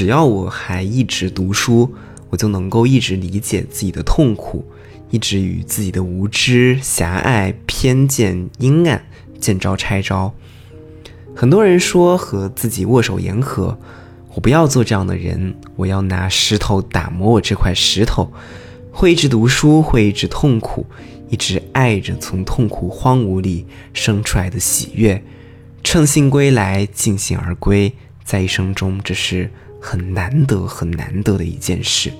[0.00, 1.94] 只要我还一直读书，
[2.30, 4.64] 我就能够一直理解自己的痛苦，
[5.10, 9.04] 一直与自己的无知、狭隘、偏见、阴暗
[9.38, 10.32] 见招拆招。
[11.36, 13.78] 很多人说和自己握手言和，
[14.32, 18.32] 我不要做这样的人，我要拿石头打磨我这块石头，
[18.90, 20.86] 会一直读书，会一直痛苦，
[21.28, 25.22] 一直爱着从痛苦荒芜里生出来的喜悦，
[25.84, 27.92] 乘兴归来，尽兴而归，
[28.24, 32.10] 在一生中，这是很难得、很难得的一件事。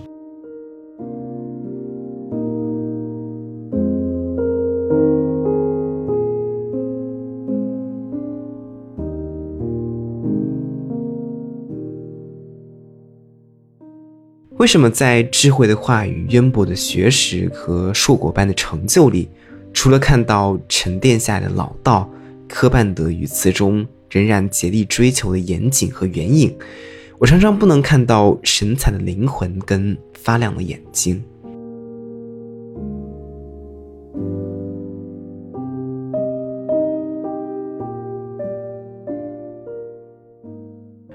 [14.57, 19.29] 为什么在智慧的话语、渊博的学识和硕果般的成就里，
[19.73, 22.09] 除了看到沉淀下的老道、
[22.47, 26.55] 科办德语词中仍然竭力追求的严谨和援引，
[27.21, 31.23] 我常常不能看到神采的灵魂跟发亮的眼睛。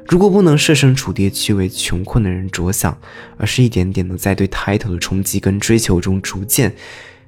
[0.07, 2.95] 如果不能设身处地去为穷困的人着想，
[3.37, 6.71] 而是一点点的在对 title 的冲击跟追求中逐渐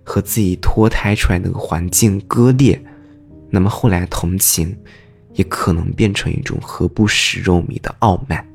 [0.03, 2.79] 和自己脱胎出来那个环境割裂，
[3.49, 4.77] 那么后来同情
[5.33, 8.47] 也可能变成一种何不食肉糜的傲慢。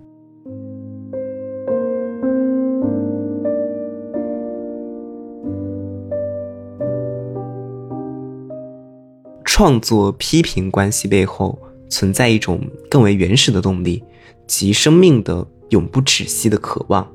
[9.54, 11.58] 创作批评关系背后
[11.90, 12.58] 存在一种
[12.88, 14.02] 更为原始的动力。
[14.46, 17.06] 及生命的永不止息的渴望，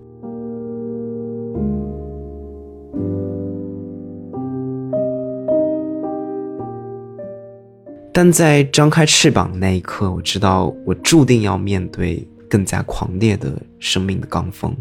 [8.13, 14.75] 但在张开翅膀的那一刻，我知道我注定要面对更加狂烈的生命的罡风。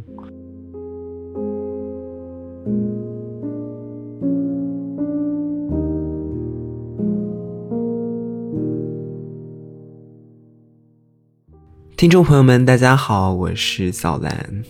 [11.96, 14.62] 听众朋友们，大家好，我是小兰。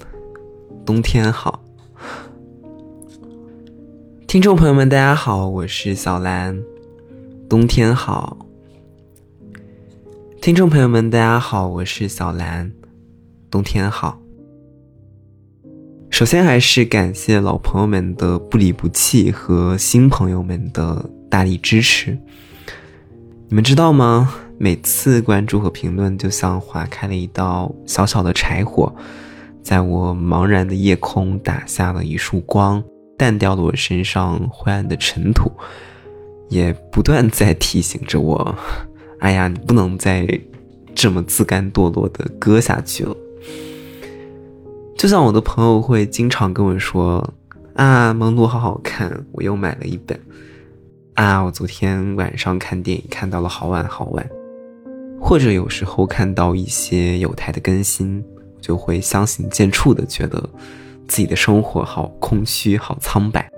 [0.85, 1.61] 冬天好。
[4.29, 6.57] 听众朋友们，大家好，我是小兰。
[7.49, 8.47] 冬天好。
[10.41, 12.71] 听众朋友们，大家好，我是小兰。
[13.51, 14.21] 冬天好。
[16.11, 22.17] 首先还是感谢老朋友们的不离不弃和新朋友们的大力支持。
[23.49, 24.33] 你们知道吗？
[24.59, 28.95] 每次关注和评论，就像划开了一道小小的柴火，
[29.63, 32.83] 在我茫然的夜空打下了一束光，
[33.19, 35.53] 淡掉了我身上灰暗的尘土，
[36.49, 38.57] 也不断在提醒着我：
[39.21, 40.27] 哎呀，你不能再
[40.95, 43.15] 这么自甘堕落的割下去了。
[44.97, 47.35] 就像我的朋友会经常跟我说：
[47.75, 50.19] 啊，《梦露》好好看，我又买了一本。
[51.13, 54.27] 啊，我昨天晚上看电影看到了好晚好晚。
[55.29, 58.25] 或者有时候看到一些有台的更新，
[58.61, 60.39] 就会相形见绌的觉得
[61.09, 63.51] 自己的生活好空虚、好苍白。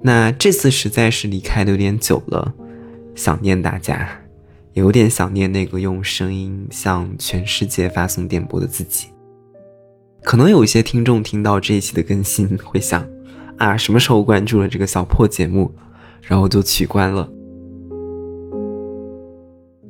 [0.00, 2.54] 那这次实在是离开的有点久了，
[3.14, 4.08] 想念大家，
[4.72, 9.08] 有点想念那个用声音向全世界发送电波的自己。
[10.22, 13.06] 可能有一些听众听到这一期的更新会想：
[13.58, 15.70] 啊，什么时候关注了这个小破节目，
[16.22, 17.28] 然后就取关了。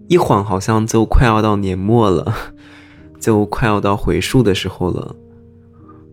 [0.09, 2.35] 一晃好像就快要到年末了，
[3.19, 5.17] 就快要到回数的时候了。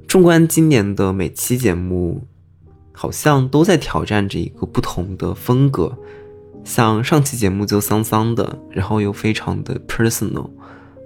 [0.08, 2.28] 纵观今年的每期节目，
[2.92, 5.98] 好像都在挑战着一个不同的风格。
[6.64, 10.50] 像上期节目就丧丧的，然后又非常的 personal，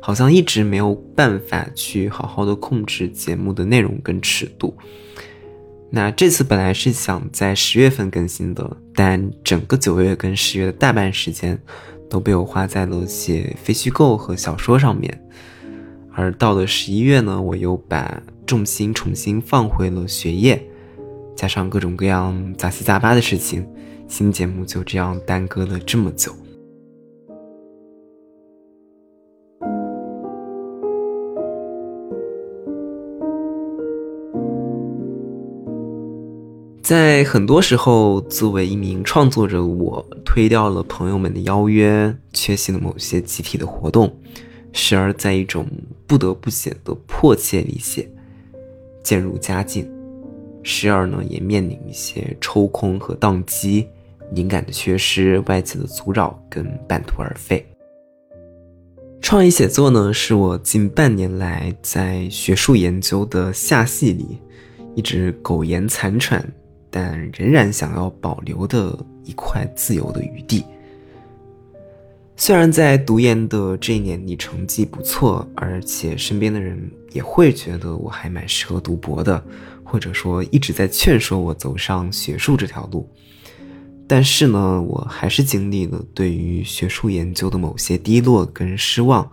[0.01, 4.75] 好像一直没有办法去好好的控制节目的内容跟尺度。
[5.89, 11.57] 那这次本来是想在十月份更新的，但整个九月跟十月的大半时间。
[12.15, 15.21] 都被我花在了写非虚构和小说上面，
[16.13, 20.65] 而到了十一月呢，我又把重心重新放回了学业，
[21.35, 23.67] 加上各种各样杂七杂八的事情，
[24.07, 26.33] 新节目就这样耽搁了这么久。
[36.85, 44.15] 在很多时候，作为一名创作者，我推掉了朋友们的邀约，缺席了某些集体的活动，
[44.71, 45.65] 时而在一种
[46.05, 48.07] 不得不写的迫切里写，
[49.01, 49.83] 渐入佳境；
[50.61, 53.87] 时而呢，也面临一些抽空和宕机，
[54.33, 57.65] 灵感的缺失、外界的阻扰跟半途而废。
[59.21, 64.37] 创意写作呢，是我近半年来在学术研究的下系里
[64.93, 66.47] 一直苟延残喘，
[66.97, 70.63] 但仍然想要保留的一块自由的余地。
[72.37, 79.43] 虽然在读研的这一年你成绩不错，而且身边的人也会觉得我还蛮适合读博的，
[79.83, 83.09] 或者说一直在劝说我走上学术这条路。
[84.07, 89.29] 但是呢，我还是经历了对于学术研究的某些低落跟失望，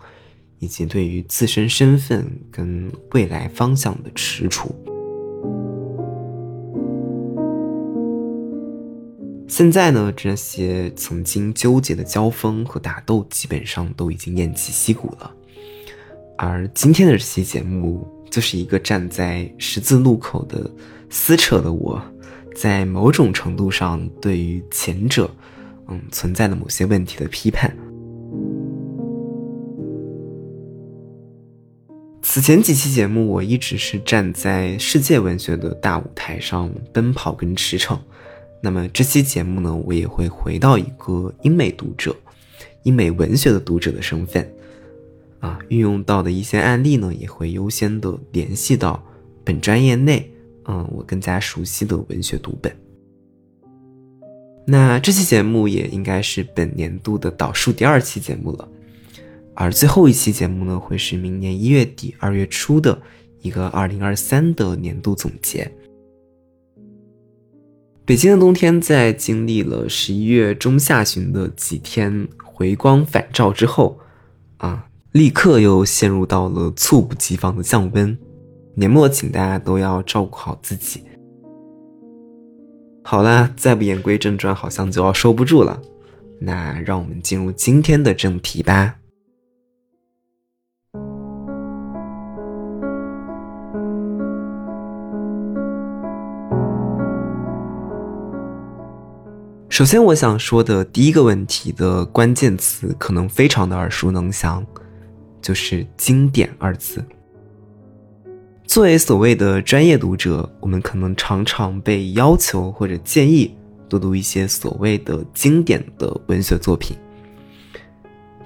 [0.58, 4.66] 以及对于自身身份跟未来方向的踟蹰。
[9.52, 15.30] 现在呢，这些曾经纠结的交锋和打斗，基本上都已经偃旗息鼓了。
[16.38, 20.70] 而今天的这期节目，就是一个站在十字路口的
[21.10, 22.02] 撕扯的我。
[22.56, 25.30] 在某种程度上，对于前者，
[25.88, 27.76] 嗯，存在的某些问题的批判。
[32.22, 37.98] 此前几期节目，我一直是站在世界文学的大舞台上奔跑跟驰骋。
[38.64, 42.14] 那么这期节目呢，我也会回到一个英美读者、
[42.84, 44.48] 英美文学的读者的身份，
[45.40, 49.04] 啊，运用到的一些案例呢，也会优先的联系到
[49.42, 50.30] 本专业内。
[50.66, 52.72] 嗯，我更加熟悉的文学读本。
[54.64, 58.68] 那这期节目也应该是本年度的导数第二期节目了，
[59.54, 62.96] 而最后一期节目呢，会是明年一月底二月初的
[63.40, 65.68] 一个二零二三的年度总结。
[68.04, 74.00] 北京的冬天在经历了十一月中下旬的几天回光返照之后，
[74.56, 78.18] 啊，立刻又陷入到了猝不及防的降温。
[78.74, 81.04] 年末，请大家都要照顾好自己。
[83.04, 85.80] 好啦，再不言归正传，好像就要收不住了。
[86.40, 88.96] 那让我们进入今天的正题吧。
[99.72, 104.62] 首先，我想说的第一个问题的关键词，可能非常的耳熟能详，
[105.40, 107.02] 就是“经典”二字。
[108.66, 113.56] 作为所谓的专业读者，我们可能常常被要求或者建议
[113.88, 116.94] 多读一些所谓的经典的文学作品。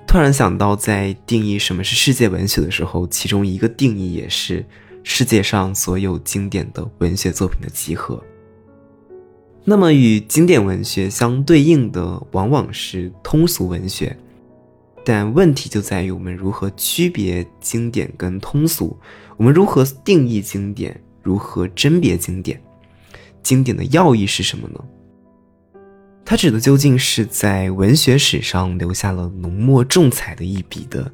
[0.06, 4.64] 突然想到，在定义什么是世界文学的时候，其中一个定义也是
[5.02, 8.22] 世界上所有经典的文学作品的集合。
[9.68, 14.16] 那么，与经典文学相对应的，往往是通俗文学。
[15.04, 18.96] 但问题就在于我们如何区别经典跟通俗，
[19.36, 22.62] 我们如何定义经典，如何甄别经典？
[23.42, 24.80] 经典的要义是什么呢？
[26.24, 31.10] 它指的究竟是在文学史上留下了浓墨重彩的一笔的，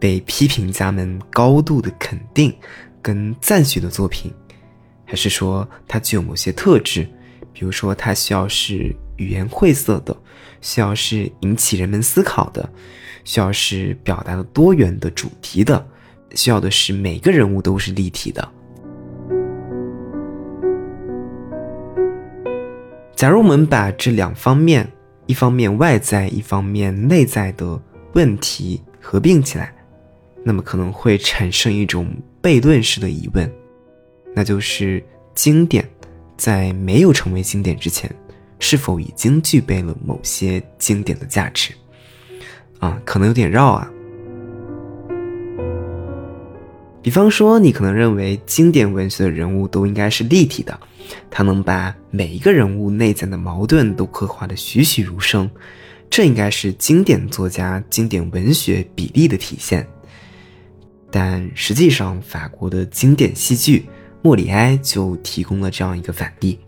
[0.00, 2.52] 被批评家们高度的肯定
[3.00, 4.32] 跟赞许的作品，
[5.04, 7.08] 还是说它具有某些特质，
[7.54, 10.14] 比如说它需要是语言晦涩的，
[10.60, 12.68] 需要是引起人们思考的？
[13.24, 15.86] 需要是表达了多元的主题的，
[16.34, 18.46] 需要的是每个人物都是立体的。
[23.16, 24.86] 假如我们把这两方面，
[25.24, 27.80] 一方面外在，一方面内在的
[28.12, 29.74] 问题合并起来，
[30.42, 33.50] 那么可能会产生一种悖论式的疑问，
[34.34, 35.02] 那就是
[35.34, 35.88] 经典
[36.36, 38.10] 在没有成为经典之前，
[38.58, 41.72] 是否已经具备了某些经典的价值？
[42.78, 43.90] 啊，可能有点绕啊。
[47.02, 50.80] 比方说，你可能认为经典文学的人物都应该是立体的，
[51.30, 55.50] 他能把每一个人物内在的矛盾都刻画的栩栩如生，
[56.08, 59.86] 这应该是经典作家、经典文学比例的体现。
[61.10, 63.80] 但实际上，法国的经典戏剧
[64.24, 66.58] 《莫里埃》就提供了这样一个反例，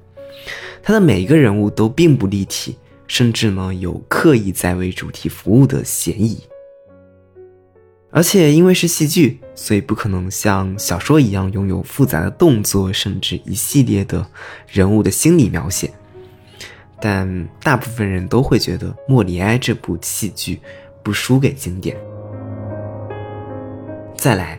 [0.83, 2.77] 他的每一个人物都并不立体。
[3.09, 6.39] 甚至呢，有刻意在为主题服务的嫌疑。
[8.11, 14.27] 而且因为是戏剧，所以不可能像小说一样拥有复杂的动作，甚至一系列的
[14.69, 15.91] 人物的心理描写。
[17.01, 20.61] 但大部分人都会觉得《莫里埃》这部戏剧
[21.03, 21.97] 不输给经典。
[24.15, 24.59] 再来，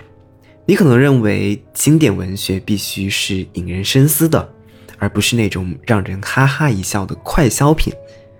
[0.69, 4.53] 你可能认为经典文学必须是引人深思的，
[4.97, 7.93] 而不是那种让人哈哈一笑的快消品。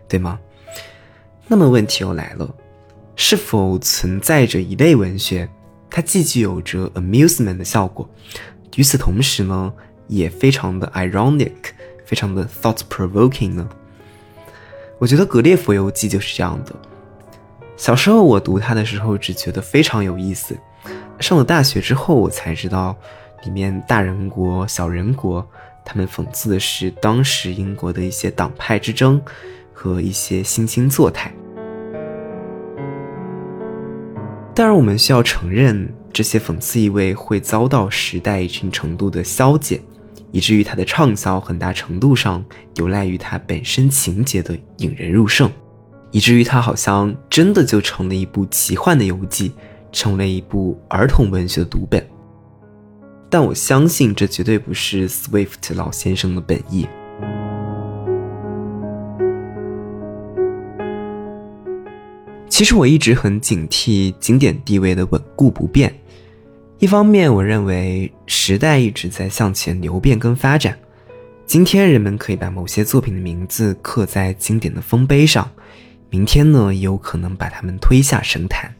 [0.10, 0.38] 对吗？
[1.48, 2.54] 那么问题又来了，
[3.16, 5.50] 是否存在着一类文学，
[5.90, 8.10] 它既具有着 amusement 的效果，
[8.76, 9.74] 与此同时呢，
[10.08, 11.52] 也非常的 ironic，
[12.06, 13.70] 非常的 thought provoking 呢？
[14.98, 16.76] 我觉得《格列佛游记》就是这样的。
[17.78, 20.58] 小时候我读它的时候只觉得非常有意思，
[21.20, 22.96] 上了大学之后我才知道，
[23.44, 25.46] 里面大人国、小人国，
[25.84, 29.22] 他们讽刺的是当时英国的一些党派之争
[29.74, 31.34] 和一些惺惺作态。
[34.54, 39.82] 当然，我们需要承认，这些讽刺意味会遭到时代一定程度的消解，
[40.32, 42.44] 以至于它的畅销很大程度上
[42.76, 45.52] 有赖于它本身情节的引人入胜，
[46.12, 49.52] 以至于它好像真的就成了一部奇幻的游记，
[49.98, 52.08] 成了一部儿童文学的读本。
[53.32, 56.88] 但我相信，这绝对不是 Swift 老先生的本意。
[62.48, 65.92] 其实我一直很警惕经典地位的稳固不变。
[66.78, 70.78] 一方面，我认为时代一直在向前流变跟发展。
[71.48, 75.50] 今天人们可以把某些作品的名字刻在经典的丰碑上，
[76.12, 78.72] 明天呢，也有可能把它们推下神坛。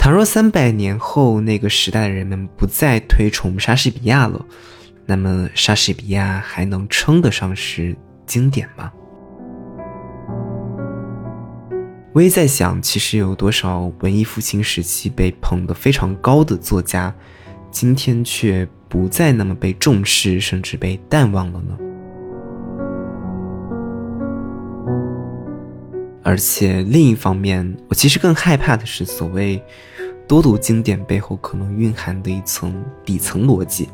[0.00, 4.42] 倘若三百年后那个时代的人们不再推崇莎士比亚了，
[5.04, 8.90] 那么莎士比亚还能称得上是经典吗？
[12.14, 17.14] 我也在想，其实有多少文艺复兴时期被捧得非常高的作家，
[17.70, 21.78] 今天却不再那么被重视，甚至被淡忘了呢？
[26.22, 29.62] 而且另一方面，我其实更害怕的是所谓
[30.30, 32.72] 多读经典背后可能蕴含的一层
[33.04, 33.88] 底层逻辑，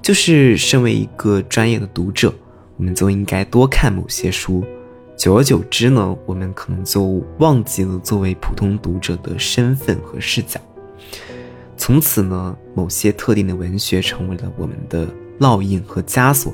[0.00, 2.32] 就是身为一个专业的读者，
[2.78, 4.64] 我们就应该多看某些书。
[5.14, 10.58] 久而久之呢，我们可能就忘记了作为普通读者的身份和视角。
[11.76, 15.06] 从此呢，某些特定的文学成为了我们的
[15.38, 16.50] 烙印和枷锁，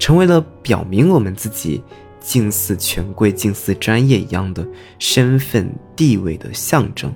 [0.00, 1.80] 成为了表明我们自己
[2.18, 4.66] 近似权贵、近似专业一样的
[4.98, 7.14] 身份地位的象征。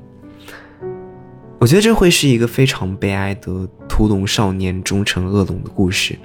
[1.63, 6.19] 我觉得这会是一个非常悲哀的屠龙少年终成恶龙的故事，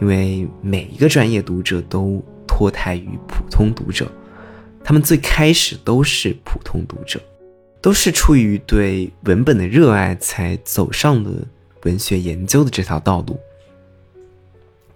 [0.00, 2.24] 因为每一个专业读者都。
[2.46, 4.10] 脱胎于普通读者，
[4.82, 7.20] 他们最开始都是普通读者，
[7.80, 11.30] 都是出于对文本的热爱才走上了
[11.84, 13.38] 文学研究的这条道路。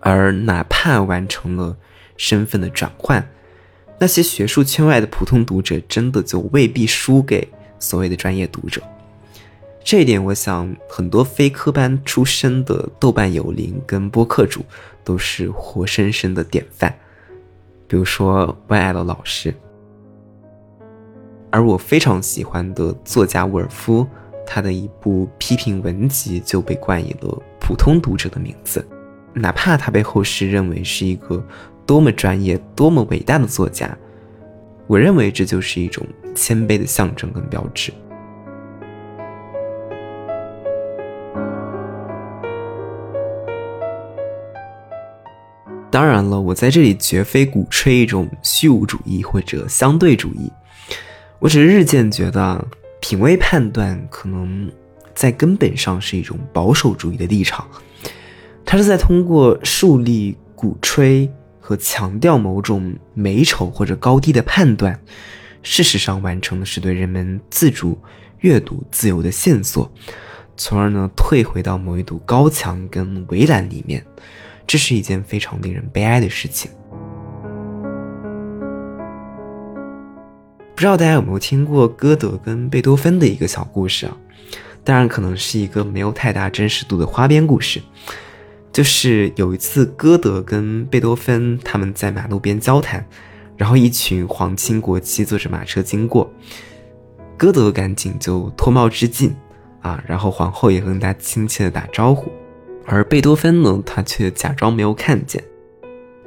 [0.00, 1.76] 而哪怕完成了
[2.16, 3.24] 身份的转换，
[4.00, 7.46] 那些学术圈外的普通读者真的就未必输给
[7.78, 8.82] 所谓的专业读者。
[9.84, 14.64] 这一点，我想很多非科班出身的豆瓣有灵跟播客主
[15.04, 16.94] 都是活生生的典范。
[17.88, 19.52] 比如说，Y L 老师，
[21.50, 24.06] 而我非常喜欢的作家沃尔夫，
[24.46, 28.86] 他的一部批评文集就被冠以了普通读者的名字，
[29.34, 31.44] 哪怕他被后世认为是一个
[31.84, 33.94] 多么专业、多么伟大的作家，
[34.86, 37.92] 我认为这就是一种谦卑的象征跟标志。
[45.92, 50.50] 当然了，我在这里绝非鼓吹一种虚无主义或者相对主义，
[51.38, 52.66] 我只是日渐觉得，
[52.99, 54.72] 品味判断可能
[55.14, 57.68] 在根本上是一种保守主义的立场，
[58.64, 61.30] 它是在通过树立、鼓吹
[61.61, 64.99] 和强调某种美丑或者高低的判断，
[65.62, 67.99] 事实上完成的是对人们自主
[68.40, 69.92] 阅读自由的线索，
[70.56, 74.02] 从而呢退回到某一堵高墙跟围栏里面。
[74.72, 76.70] 这是一件非常令人悲哀的事情。
[80.74, 84.16] 不知道大家有没有听过歌德跟贝多芬的一个小故事啊？
[84.82, 87.82] 当然，可能是一个没有太大真实度的花边故事。
[88.72, 93.06] 就是有一次，歌德跟贝多芬他们在马路边交谈，
[93.58, 96.32] 然后一群皇亲国戚坐着马车经过，
[97.36, 99.36] 歌德赶紧就脱帽致敬，
[99.82, 102.32] 啊，然后皇后也跟他亲切的打招呼。
[102.84, 105.42] 而贝多芬呢，他却假装没有看见。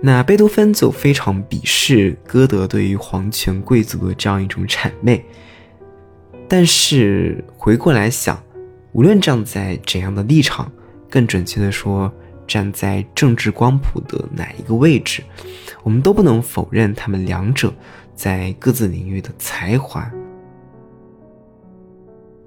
[0.01, 5.23] 那贝多芬就非常鄙视歌德对于皇权贵族的这样一种谄媚。
[6.47, 8.41] 但是回过来想，
[8.91, 10.71] 无论站在怎样的立场，
[11.09, 12.11] 更准确的说，
[12.45, 15.23] 站在政治光谱的哪一个位置，
[15.81, 17.73] 我们都不能否认他们两者
[18.15, 20.09] 在各自领域的才华。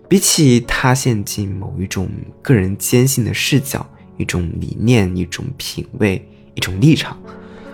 [0.09, 2.09] 比起他陷进某一种
[2.41, 3.87] 个人坚信的视角。
[4.19, 6.23] 一种理念，一种品味，
[6.55, 7.17] 一种立场，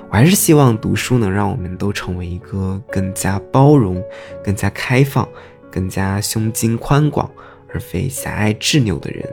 [0.08, 4.00] 我还是希望读书能让我们都成为一个更加包容、
[4.44, 5.28] 更加开放、
[5.72, 7.28] 更加胸襟宽广，
[7.72, 9.28] 而非狭隘执拗的人。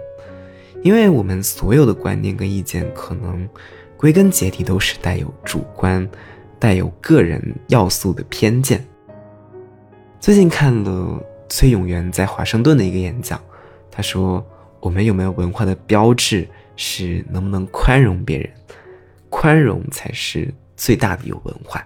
[0.81, 3.47] 因为我们所有的观念跟意见，可能
[3.95, 6.09] 归根结底都是带有主观、
[6.57, 8.83] 带有个人要素的偏见。
[10.19, 13.39] 最近看了崔永元在华盛顿的一个演讲，
[13.91, 14.43] 他说
[14.81, 16.47] ：“我们有没有文化的标志
[16.83, 18.49] 是能不能宽容别人，
[19.29, 21.85] 宽容才是最大的有文化。”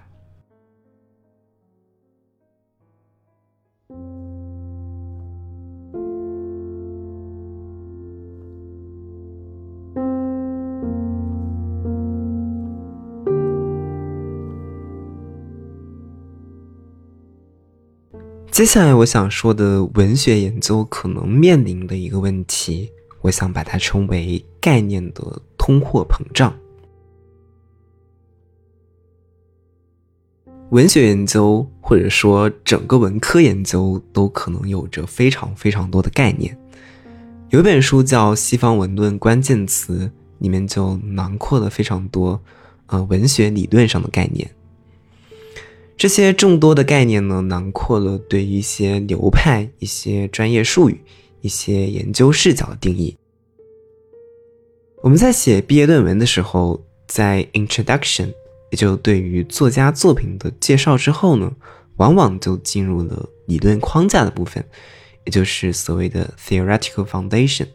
[18.49, 22.89] 接下来我想说的文学研究可能面临的一个问题，
[23.25, 26.55] 我想把它称为概念的通货膨胀。
[30.69, 36.55] 文学研究或者说整个文科研究都可能有着非常非常多的概念。
[37.49, 42.39] 有一本书叫《西方文论关键词》，里面就囊括了非常多，
[42.87, 44.51] 呃，文学理论上的概念。
[45.97, 51.01] 这些众多的概念呢，囊括了对一些流派、一些专业术语、
[51.45, 53.15] 一些研究视角的定义。
[55.03, 58.33] 我们在写毕业论文的时候，在 introduction，
[58.71, 61.53] 也就对于作家作品的介绍之后呢，
[61.97, 64.65] 往往就进入了理论框架的部分，
[65.25, 67.67] 也就是所谓的 theoretical foundation。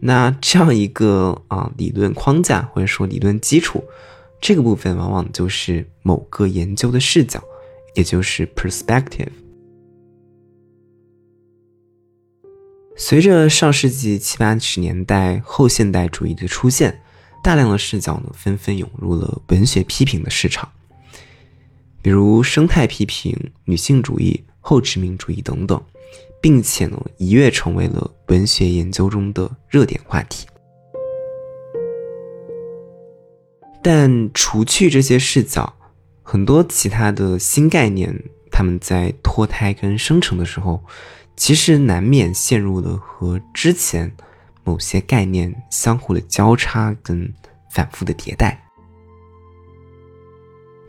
[0.00, 3.82] 那这样一个啊理论框架或者说理论基础。
[4.42, 7.42] 这个部分往往就是某个研究的视角，
[7.94, 9.30] 也就是 perspective。
[12.96, 17.02] 随着上世纪七八十年代后现代主义的出现，
[17.42, 20.70] 大量的视角呢纷纷涌入了文学批评的市场，
[22.00, 25.82] 比如生态批评、女性主义、后殖民主义等等，
[26.40, 30.46] 并且呢一跃成为了文学研究中的热点话题。
[33.82, 35.74] 但除去这些视角，
[36.22, 40.82] 很多其他的新概念，他们在脱胎跟生成的时候，
[41.36, 44.10] 其实难免陷入了和之前
[44.62, 47.32] 某些概念相互的交叉跟
[47.70, 48.60] 反复的迭代。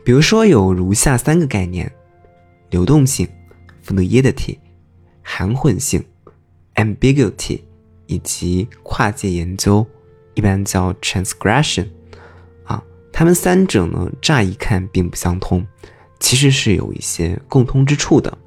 [0.04, 1.92] 比如说有如下三个概念：
[2.70, 3.28] 流动性
[3.84, 4.56] （fluidity）、
[5.20, 6.04] 含混性
[6.76, 7.60] （ambiguity）
[8.06, 9.84] 以及跨界研究，
[10.34, 11.88] 一般叫 transgression。
[12.62, 12.80] 啊
[13.12, 15.66] 他们三者呢，乍一看并不相通，
[16.20, 18.38] 其实是有一些共通之处的。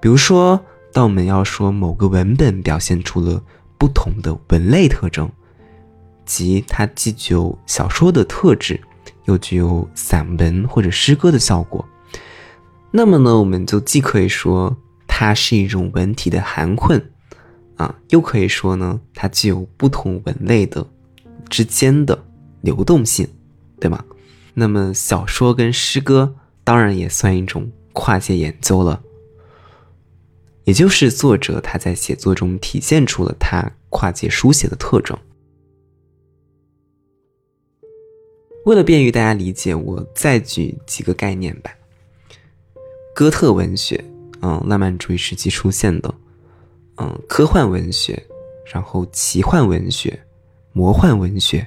[0.00, 0.60] 比如说，
[0.92, 3.42] 但我们要说某个文本表现出了
[3.78, 5.30] 不同的文类特征，
[6.24, 8.80] 即它既具有小说的特质，
[9.24, 11.84] 又具有散文或者诗歌的效果，
[12.90, 14.76] 那么呢，我们就既可以说
[15.06, 17.02] 它是一种文体的含混，
[17.76, 20.86] 啊，又可以说呢，它具有不同文类的
[21.48, 22.24] 之间的
[22.60, 23.28] 流动性。
[23.80, 24.04] 对吗？
[24.54, 29.02] 那么小说跟诗歌当然也算一种跨界研究了，
[30.64, 35.18] 也就是作者他在写作中体现出了他跨界书写的特征。
[38.64, 41.72] 为了便于大家理解，我再举几个概念吧。
[43.12, 44.02] 哥特文学，
[44.40, 46.14] 嗯，浪漫主义时期出现的，
[46.96, 48.24] 嗯，科幻文学，
[48.72, 50.18] 然后奇幻文学、
[50.72, 51.66] 魔幻文学、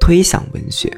[0.00, 0.90] 推想文学。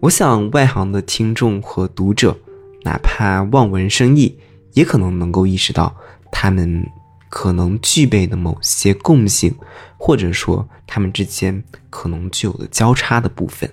[0.00, 2.36] 我想，外行的听众和读者，
[2.82, 4.36] 哪怕望文生义，
[4.72, 5.94] 也可能能够意识到
[6.30, 6.86] 他们
[7.28, 9.54] 可能具备的某些共性，
[9.98, 13.70] 或者说他们之间可能具有的交叉的部分。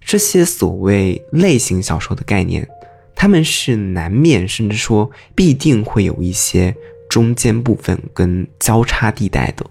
[0.00, 2.68] 这些所谓类型小说的概念，
[3.14, 6.74] 他们是难免甚至说必定会有一些
[7.08, 9.66] 中间部分跟交叉地带的，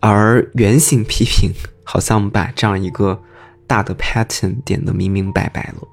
[0.00, 1.52] 而原型批评。
[1.86, 3.22] 好像把这样一个
[3.66, 5.86] 大的 pattern 点得明明白白了。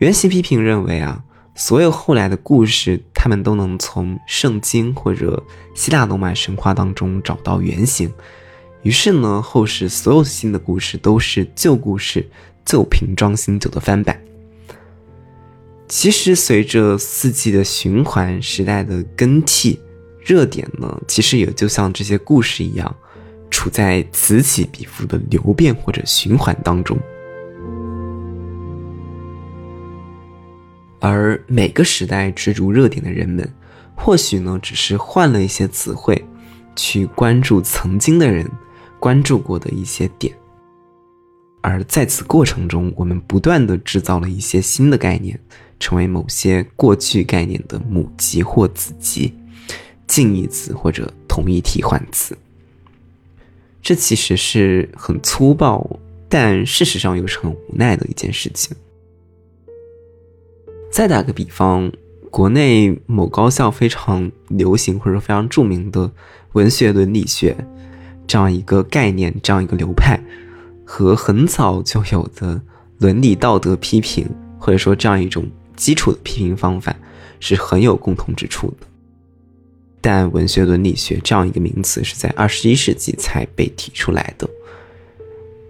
[0.00, 1.22] 原型批评认为啊，
[1.54, 5.42] 所有后来的故事，他们都能从圣经或者
[5.74, 8.10] 希腊罗马神话当中找到原型。
[8.82, 12.26] 于是呢，后世所有新的故事都是旧故事
[12.64, 14.18] 旧瓶装新酒的翻版。
[15.86, 19.78] 其实，随着四季的循环、时代的更替，
[20.24, 22.96] 热点呢，其实也就像这些故事一样。
[23.50, 26.96] 处在此起彼伏的流变或者循环当中，
[31.00, 33.50] 而每个时代追逐热点的人们，
[33.96, 36.22] 或许呢只是换了一些词汇，
[36.76, 38.48] 去关注曾经的人
[38.98, 40.34] 关注过的一些点，
[41.62, 45.40] 而在此过程中，我们不断的制造了一些新的概念，
[45.78, 49.34] 成为某些过去概念的母级或子级，
[50.06, 52.36] 近义词或者同义替换词。
[53.82, 58.76] 这其实是很粗暴，但事实上又是很无奈的一件事情。
[60.90, 61.90] 再打个比方，
[62.30, 66.10] 国内某高校非常流行或者非常著名的
[66.52, 67.56] 文学伦理学
[68.26, 70.20] 这样一个概念，这样一个流派，
[70.84, 72.60] 和很早就有的
[72.98, 76.94] 伦理道德批评，或者说这样一种基础的批评方法，
[77.38, 78.86] 是很有共同之处的。
[80.00, 84.48] 但文学伦理学这样一个名词是在二十一世纪才被提出来的。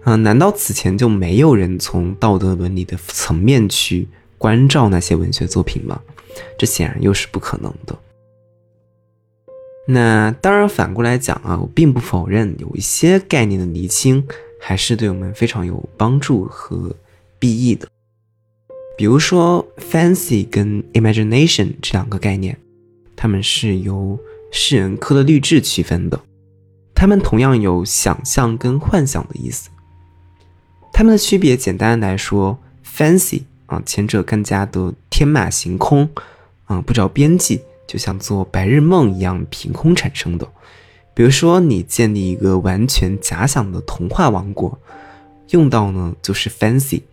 [0.03, 4.07] 嗯，难道此前就没有人从道德伦理的层面去
[4.41, 6.01] 关照那些文学作品吗？
[6.57, 7.95] 这显然又是不可能的。
[9.87, 14.25] 那当然，反过来讲啊，我并不否认有一些概念的厘清
[14.59, 16.95] 还是对我们非常有帮助和
[17.39, 17.87] 裨益的。
[18.97, 22.57] 比如说，fancy 跟 imagination 这两个概念，
[23.15, 24.17] 它们是由
[24.51, 26.19] 诗人科勒律治区分的，
[26.95, 29.69] 它们同样有想象跟幻想的意思。
[30.91, 36.09] 它们的区别，简单来说，fancy 啊，前者更加的天马行空，
[36.65, 40.45] 啊，不着边际，就像做白日梦一样凭空产生的。
[41.13, 44.77] 比如说，你建立一个完全假想的童话王国，
[45.51, 47.03] 用到呢就是 fancy。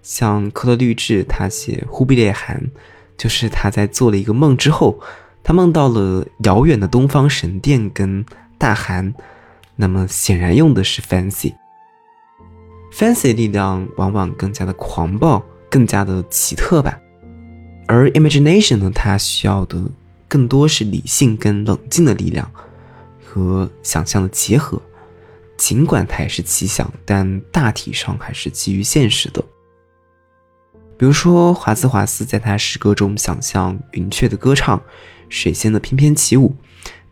[0.00, 2.70] 像科勒律治他写《忽必烈汗》，
[3.18, 5.00] 就是他在做了一个梦之后，
[5.42, 8.24] 他梦到了遥远的东方神殿跟
[8.58, 9.12] 大汗，
[9.74, 11.54] 那么显然用的是 fancy。
[12.92, 15.42] fancy 力量往往更加的狂暴，
[15.76, 16.98] 更加的奇特吧，
[17.86, 19.78] 而 imagination 呢，它需要的
[20.26, 22.50] 更多是理性跟冷静的力量
[23.22, 24.80] 和想象的结合。
[25.58, 29.44] 尽管它也是奇想，但大体上还是基于现实的。
[30.96, 34.82] 比如说华兹华斯在他诗歌中想象云雀的歌唱，
[35.28, 36.56] 水仙的翩翩起舞，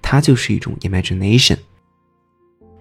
[0.00, 1.58] 它就是一种 imagination。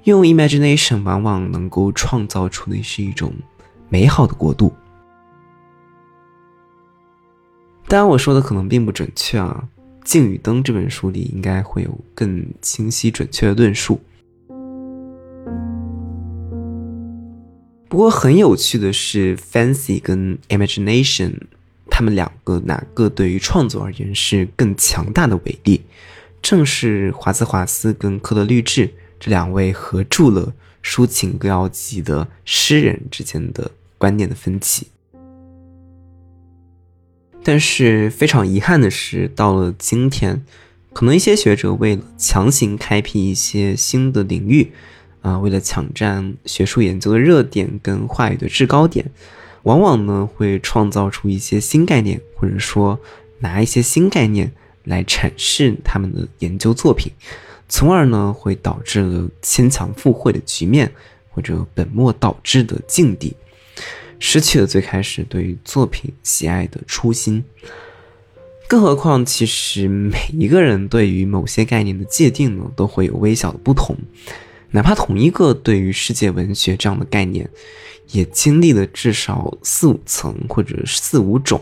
[0.05, 3.33] 用 imagination 往往能够创造出的是一种
[3.89, 4.73] 美好的国度。
[7.87, 9.67] 当然，我说的可能并不准确啊，
[10.03, 13.99] 《镜与灯》这本书里应该会有更清晰准确的论述。
[17.87, 21.33] 不过很有趣的是，fancy 跟 imagination，
[21.91, 25.81] 他们两个哪个对于创作而言是更强大的伟力？
[26.41, 28.89] 正是华兹华斯跟科勒律治。
[29.19, 30.47] 这两位合著了
[30.83, 34.87] 《抒情歌谣集》的诗人之间的观念的分歧，
[37.43, 40.43] 但是非常遗憾的是，到了今天，
[40.93, 44.71] 可能一些学者为了强行开辟一些新的领域，
[45.21, 49.11] 啊，为了抢占学术研究的热点跟话语的制高点，
[49.63, 52.97] 往往呢会创造出一些新概念，或者说
[53.39, 54.49] 拿一些新概念
[54.85, 57.11] 来阐释他们的研究作品。
[57.67, 60.89] 从而呢，会导致了牵强附会的局面，
[61.29, 63.35] 或者本末倒置的境地，
[64.25, 67.43] 失去了最开始对于作品喜爱的初心。
[68.69, 73.97] 更何况，其实每一个人对于某些概念的界定呢，都会有微小的不同。
[74.71, 77.49] 哪怕同一个对于世界文学这样的概念，
[78.11, 81.61] 也经历了至少四五层或者四五种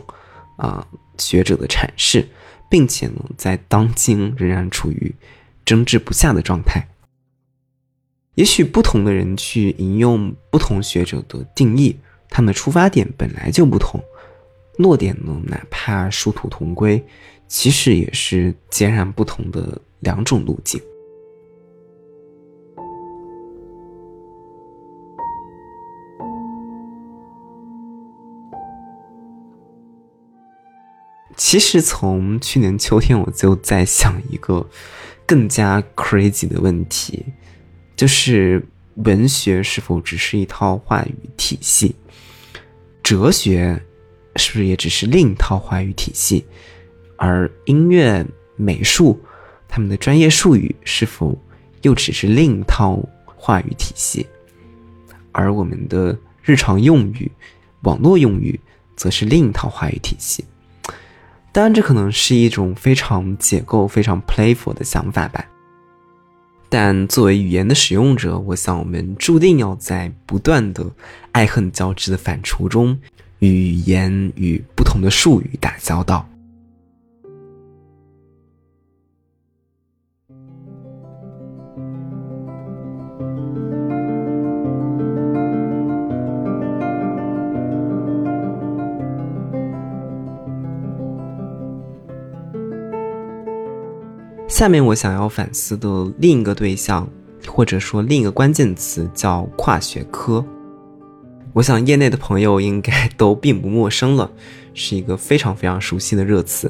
[0.57, 2.27] 啊学者的阐释，
[2.69, 5.15] 并且呢，在当今仍然处于。
[5.63, 6.87] 争执不下的状态。
[8.33, 11.95] 也许不同的人去引用不同学者的定义，
[12.31, 14.01] 他们的出发点本来就不同，
[14.77, 17.05] 落点呢，哪怕殊途同归，
[17.47, 20.81] 其实也是截然不同的两种路径。
[31.37, 34.67] 其实从去年秋天我就在想一个。
[35.23, 37.23] 更加 crazy 的问题，
[37.95, 38.61] 就是
[38.95, 41.95] 文学是否只是一套话语体系？
[43.03, 43.81] 哲学
[44.35, 46.45] 是不是也只是另一套话语体系？
[47.17, 49.19] 而音乐、美术，
[49.67, 51.37] 他们的专业术语是否
[51.81, 54.25] 又只是另一套话语体系？
[55.31, 57.29] 而我们的日常用语、
[57.81, 58.59] 网络用语，
[58.95, 60.45] 则是另一套话语体系？
[61.51, 65.45] 当然，这可能是一种非常解构、非常 playful 的想法吧。
[66.73, 70.89] 但作为语言的使用者，我想我们注定要在不断的
[71.33, 72.97] 爱恨交织的反刍中，
[73.39, 76.25] 与语言与不同的术语打交道。
[94.61, 97.09] 下面我想要反思的另一个对象，
[97.47, 100.45] 或者说另一个关键词叫跨学科。
[101.51, 104.29] 我想业内的朋友应该都并不陌生了。
[104.75, 106.69] 是一个非常非常熟悉的热词。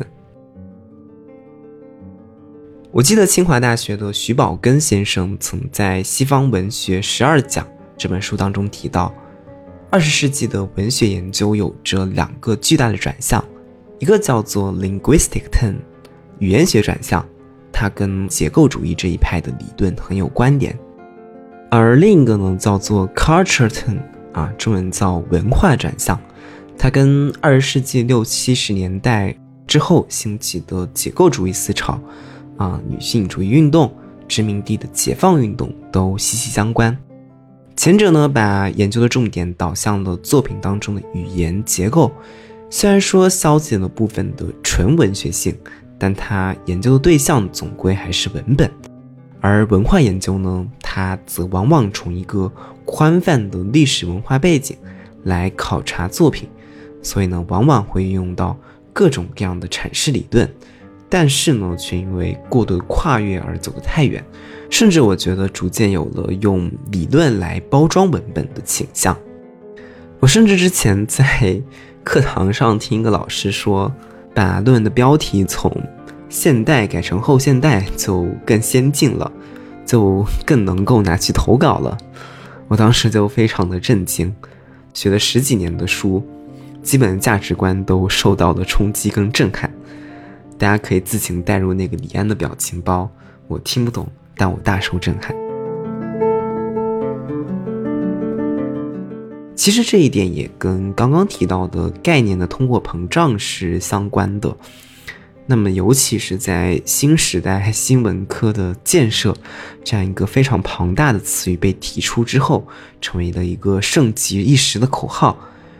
[2.91, 7.65] 我记得清华大学的徐宝根先生曾在《西方文学十二讲》
[7.97, 9.13] 这本书当中提到，
[9.89, 13.43] 二十世纪的文学研究有着两个巨大的转向，
[13.99, 15.75] 一个叫做 linguistic turn，
[16.39, 17.27] 语言学转向，
[17.81, 20.71] 它跟结构主义这一派的理论很有关联；
[21.71, 23.97] 而另一个呢叫做 culture turn，
[24.33, 26.21] 啊，中文叫文化转向，
[26.77, 31.99] 它跟二十世纪六七十年代之后兴起的结构主义思潮。
[32.57, 33.91] 啊，女性主义运动、
[34.27, 36.95] 殖民地的解放运动都息息相关。
[37.75, 42.11] 前者呢，把研究的重点导向了作品当中的语言结构，
[42.69, 45.57] 虽然说消减了部分的纯文学性，
[46.01, 48.67] 但它研究的对象总归还是文本。
[49.39, 52.51] 而文化研究呢，它则往往从一个
[52.85, 54.75] 宽泛的历史文化背景
[55.25, 56.49] 来考察作品，
[57.03, 58.57] 所以呢，往往会运用到
[58.91, 60.51] 各种各样的阐释理论。
[61.07, 64.25] 但是呢，却因为过度跨越而走得太远，
[64.71, 69.15] 甚至我觉得逐渐有了用理论来包装文本的倾向。
[70.19, 71.61] 我甚至之前在
[72.03, 73.93] 课堂上听一个老师说，
[74.33, 75.71] 把论文的标题从
[76.29, 79.31] 现代改成后现代就更先进了，
[79.85, 81.97] 就更能够拿去投稿了。
[82.67, 84.33] 我当时就非常的震惊，
[84.93, 86.25] 学了十几年的书，
[86.81, 89.69] 基本价值观都受到了冲击跟震撼。
[90.57, 93.09] 大家可以自行带入那个李安的表情包，
[93.47, 95.40] 我听不懂，但我大受震撼。
[99.55, 104.55] 其实这一点也跟刚刚提到的概念的通货膨胀是相关的。
[105.47, 109.35] 那么，尤其是在新时代新闻科的建设
[109.83, 112.65] 这样一个非常庞大的词语被提出之后，
[113.01, 115.37] 成为了一个盛极一时的口号，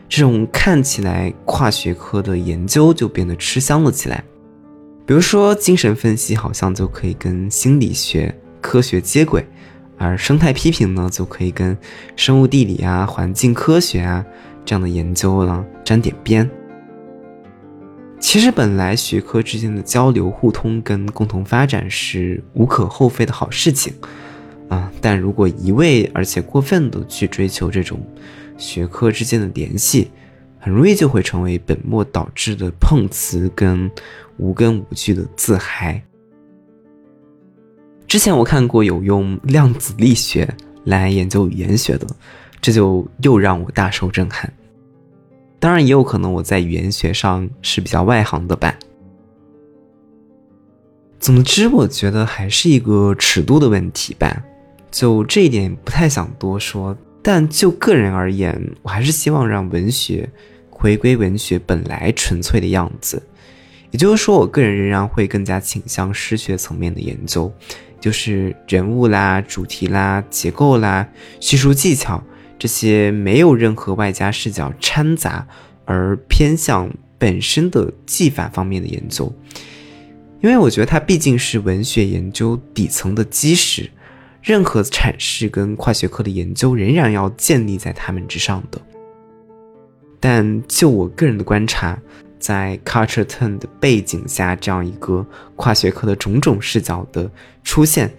[0.10, 4.21] 这种看起来跨学科的研究就变得吃香了起来。
[5.05, 9.45] 比如说，精神分析好像就可以跟心理学科学接轨，
[10.01, 11.77] 而生态批评呢，就可以跟
[12.15, 14.25] 生物地理啊、环境科学啊
[14.65, 16.49] 这样的研究呢沾点边。
[18.19, 23.93] 其实，本来学科之间的交流互通跟共同发展是无可厚非的好事情
[24.67, 27.99] 啊，但如果一味而且过分的去追求这种
[28.57, 30.09] 学科之间的联系，
[30.59, 33.89] 很容易就会成为本末倒置的碰瓷跟。
[34.37, 36.01] 无根无据的自嗨。
[38.12, 40.45] 之前我看过有用量子力学
[40.84, 42.06] 来研究语言学的，
[42.60, 44.52] 这就又让我大受震撼。
[45.62, 48.78] 当然，也有可能我在语言学上是比较外行的吧。
[51.21, 54.43] 总之，我觉得还是一个尺度的问题吧。
[54.91, 60.30] 就这一点不太想多说，但就个人而言，我还是希望让文学
[60.69, 63.24] 回归文学本来纯粹的样子。
[63.91, 67.54] 也就是说，我个人仍然会更加倾向诗学层面的研究，
[68.01, 71.07] 就是人物啦、主题啦、结构啦、
[71.39, 72.21] 叙述技巧
[72.57, 75.47] 这些没有任何外加视角掺杂，
[75.85, 79.31] 而偏向本身的技法方面的研究。
[80.41, 83.91] 因为我觉得它毕竟是文学研究底层的基石，
[84.41, 88.81] 任何阐释跟跨学科的研究仍然要建立在他们之上的。
[90.19, 91.97] 但就我个人的观察。
[92.41, 95.25] 在 culture turn 的背景下，这样一个
[95.56, 97.30] 跨学科的种种视角的
[97.63, 98.12] 出现，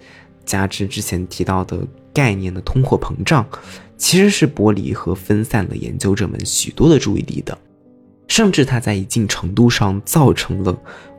[0.45, 3.45] 加之之前提到的概念的通货膨胀，
[3.97, 7.57] 其实是剥离和分散了研究者们许多的注意力的，
[8.27, 10.75] 甚至它在一定程度上造成了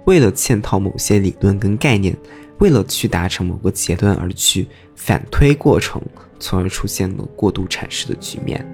[0.07, 2.17] 为了嵌套某些理论跟概念，
[2.59, 6.01] 为了去达成某个结论而去反推过程，
[6.41, 8.67] 从而出现了过度阐释的局面。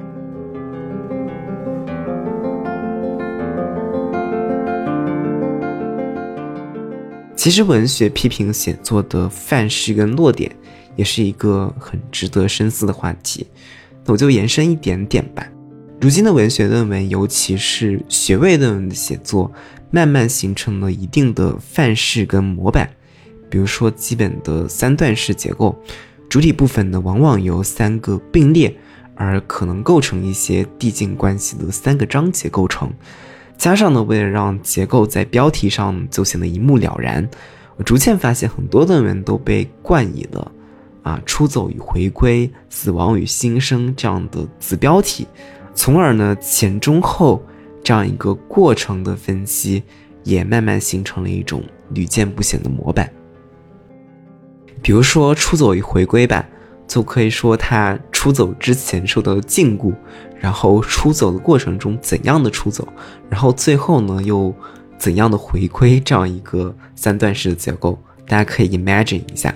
[7.41, 10.55] 其实，文学批评写作的范式跟落点，
[10.95, 13.47] 也是一个很值得深思的话题。
[14.05, 15.49] 那我就延伸一点点吧。
[16.03, 19.51] 如今的文学论文，尤其是学位论文的写作，
[19.91, 22.91] 慢慢形成了一定的范式跟模板。
[23.49, 25.75] 比如说，基本的三段式结构，
[26.29, 28.77] 主体部分呢，往往由三个并列
[29.15, 32.93] 而可能构成一些递进关系的三个章节构成。
[33.61, 37.29] 加上呢，为了让结构在标题上就显得一目了然，
[37.77, 40.51] 我逐渐发现很多论文都被冠以了
[41.05, 45.27] “啊出走与回归、死亡与新生”这样的子标题，
[45.75, 47.45] 从而呢前中后
[47.85, 49.83] 这样一个过程的分析
[50.25, 53.13] 也慢慢形成了一种屡见不鲜的模板。
[54.81, 56.49] 比如说“出走与回归”吧，
[56.89, 59.93] 就可以说他出走之前受到了禁锢，
[60.41, 62.89] 然后出走的过程中怎样的出走，
[63.29, 64.53] 然后最后呢又
[64.99, 69.55] 怎样的回归，这样一个三段式的结构，大家可以 imagine 一下。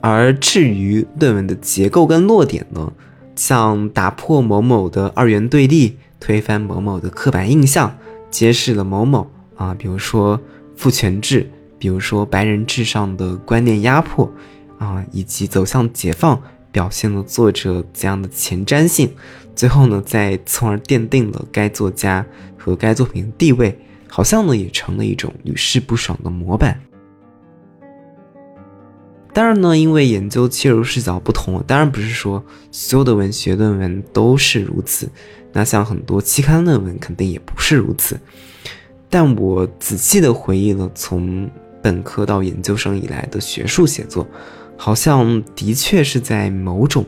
[0.00, 2.90] 而至于论文的结构跟落点呢，
[3.34, 7.94] 像打破某某的二元对立，推翻某某的刻板印象，
[8.30, 10.40] 揭示了某某啊，比如说
[10.76, 14.32] 父权制，比如说白人至上的观念压迫，
[14.78, 16.40] 啊，以及走向解放，
[16.72, 19.12] 表现了作者怎样的前瞻性，
[19.54, 22.24] 最后呢，再从而奠定了该作家
[22.56, 23.78] 和该作品的地位，
[24.08, 26.80] 好像呢也成了一种屡试不爽的模板。
[29.32, 35.08] 当然呢，因为研究切入视角不同，当然不是说所有的文学论文都是如此。
[35.52, 38.18] 那像很多期刊论文肯定也不是如此。
[39.08, 41.50] 但我仔细的回忆了从
[41.82, 44.26] 本科到研究生以来的学术写作，
[44.82, 47.04] 好像的确是在某种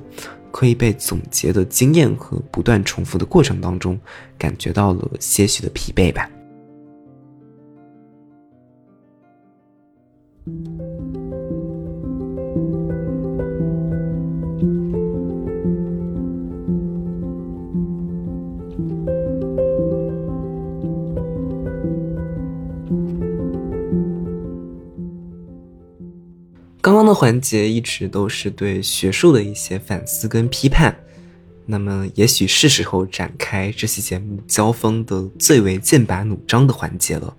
[0.51, 3.99] 可以被总结的经验和不断重复的过程当中，
[4.37, 6.29] 感觉到了些许的疲惫吧。
[26.83, 30.93] 刚刚的环节一直都是对学术的一些反思跟批判，
[31.65, 37.37] 那么也许是时候展开这期节目交锋的最为剑拔弩张的环节了。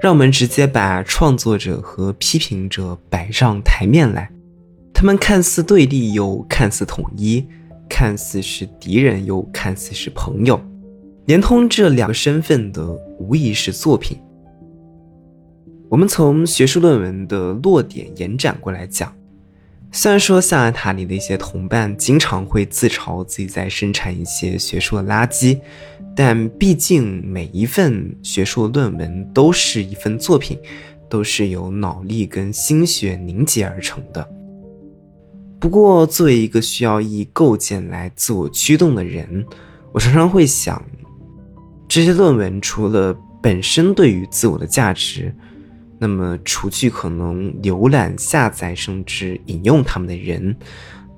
[0.00, 4.30] 让我们直接把创作者和批评者摆上台面来，
[4.92, 7.44] 他们看似对立又看似统一，
[7.88, 10.62] 看似是敌人又看似是朋友，
[11.26, 12.86] 连通这两个身份的
[13.18, 14.16] 无疑是作品。
[15.94, 19.14] 我们从学术论文的落点延展过来讲，
[19.92, 25.60] 虽然说象牙塔里的一些同伴经常会自嘲自己在生产一些学术的垃圾，
[26.16, 30.58] 但毕竟每一份学术论文都是一份作品，
[31.08, 34.28] 都是由脑力跟心血凝结而成的。
[35.60, 39.46] 不过，作为一个需要以构建来自我驱动的人，
[39.92, 40.84] 我常常会想，
[41.86, 45.32] 这些论文除了本身对于自我的价值。
[45.98, 50.54] 那么，除去可能浏览、下载，甚至引用他们的人，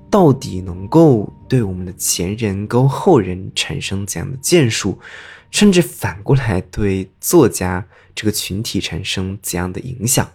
[0.09, 4.97] 到底能够对我们的前人跟后人产生怎样的建树，
[5.51, 7.85] 甚至反过来对作家
[8.15, 10.25] 这个群体产生怎样的影响？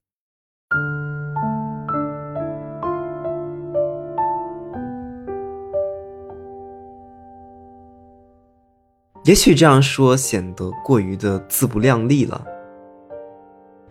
[9.25, 12.45] 也许这样说显得过于的自不量力了。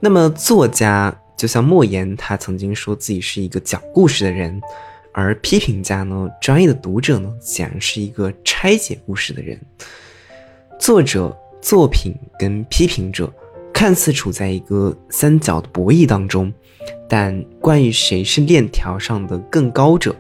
[0.03, 4.59] 那么，作家就像莫言，他曾经说自己是一个讲故事的人；
[5.13, 9.61] 而批评家呢，专业的读者呢，显然是一个拆解故事的人。
[10.79, 13.31] 作者、作品跟批评者
[13.71, 16.51] 看似处在一个三角的博弈当中，
[17.07, 20.15] 但关于谁是链条上的更高者，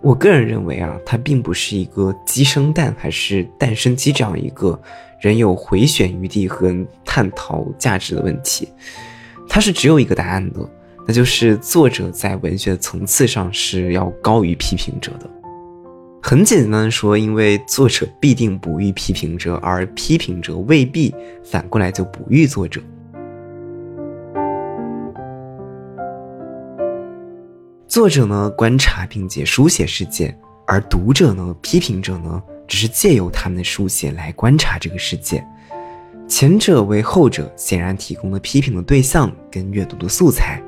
[0.00, 4.80] 我个人认为啊，它并不是一个鸡生蛋还是蛋生鸡这样一个
[5.20, 8.66] 仍有回旋余地和探讨价值的问题。
[9.52, 10.60] 它是只有一个答案的，
[11.08, 15.28] 那就是作者在文学的层次上是要高于批评者的。
[16.22, 22.80] 很简单的说，因为作者必定不遇批评者，而批评者未必反过来就不遇作者。
[27.88, 30.32] 作者呢观察并且书写世界，
[30.64, 35.44] 而读者呢批评者呢只是借由他们的书写来观察这个世界。
[36.30, 40.62] 前者为后者显然提供了批评的对象跟阅读的素材，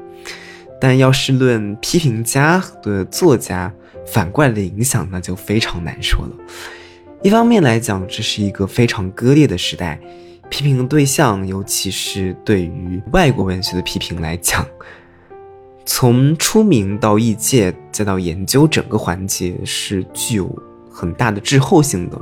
[0.81, 3.73] 但要是论批评家的作家
[4.05, 6.33] 反过来的影响，那就非常难说了。
[7.23, 10.01] 一方面来讲，这是一个非常割裂的时代，
[10.51, 14.67] 批评的对象，尤其是对于外国文学的批评来讲，
[15.87, 20.53] 从出名到译介再到研究整个环节，是具有
[20.91, 22.21] 很大的滞后性的。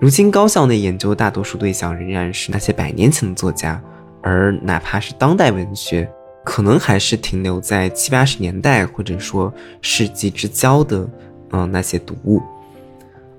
[0.00, 3.78] 如今高校内研究大多数对象仍然是那些百年前的作家，
[4.22, 6.10] 而哪怕是当代文学，
[6.42, 11.06] 可能还是停留在七八十年代或者说世纪之交的，
[11.50, 12.40] 嗯，那些读物。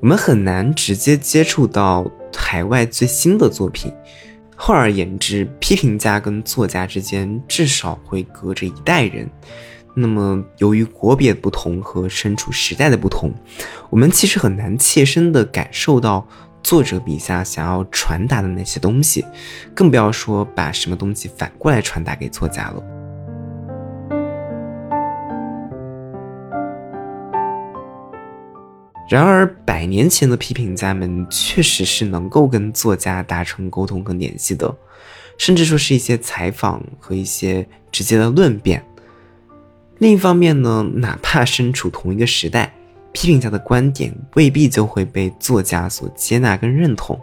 [0.02, 2.06] 我们很难直接接触到
[2.36, 3.92] 海外最新的作品。
[4.56, 9.28] 换而言之，批评家跟作家之间至少会隔着一代人。
[9.96, 13.34] 那么，由于国别不同和身处时代的不同，
[13.90, 16.24] 我们其实很难切身的感受到。
[16.64, 19.26] 作者笔下想要传达的那些东西，
[19.74, 22.84] 更不要说把什么东西反过来传达给作家了。
[29.10, 34.74] 然而，百年前的批评家们确实是能够跟作家达成沟通和联系的，
[35.38, 38.82] 甚至说是一些采访和一些直接的论辩。
[39.98, 42.74] 另一方面呢，哪怕身处同一个时代，
[43.14, 47.20] 批评家的观点未必就会被作家所接纳跟认同。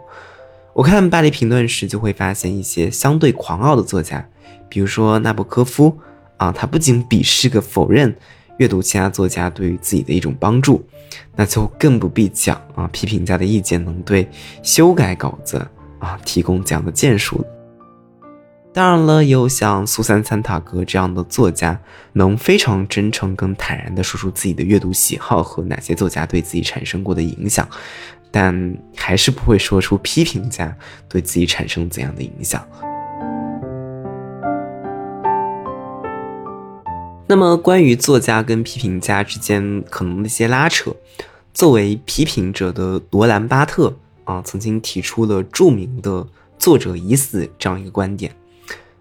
[0.73, 4.25] 我看巴黎评论时，就会发现一些相对狂傲的作家，
[4.69, 5.97] 比如说纳博科夫
[6.37, 8.15] 啊，他不仅鄙视个否认
[8.57, 10.81] 阅读其他作家对于自己的一种帮助，
[11.35, 14.29] 那就更不必讲啊，批评家的意见能对
[14.63, 15.57] 修改稿子
[15.97, 17.43] 啊提供这样的建树。
[18.71, 21.79] 当然了，也有像苏珊·桑塔格这样的作家，
[22.13, 27.67] 能非常真诚跟坦然地说出自己的阅读喜好和哪些作家对自己产生过的影响。
[28.31, 30.77] 但还是不会说出批评家
[31.09, 32.63] 对自己产生怎样的影响。
[37.27, 40.95] 那么，关于作家跟批评家之间可能的一些拉扯，
[41.55, 43.95] 作为批评者的罗兰·巴特
[44.25, 46.27] 啊，曾经提出了著名的
[46.59, 48.31] “作者已死”这样一个观点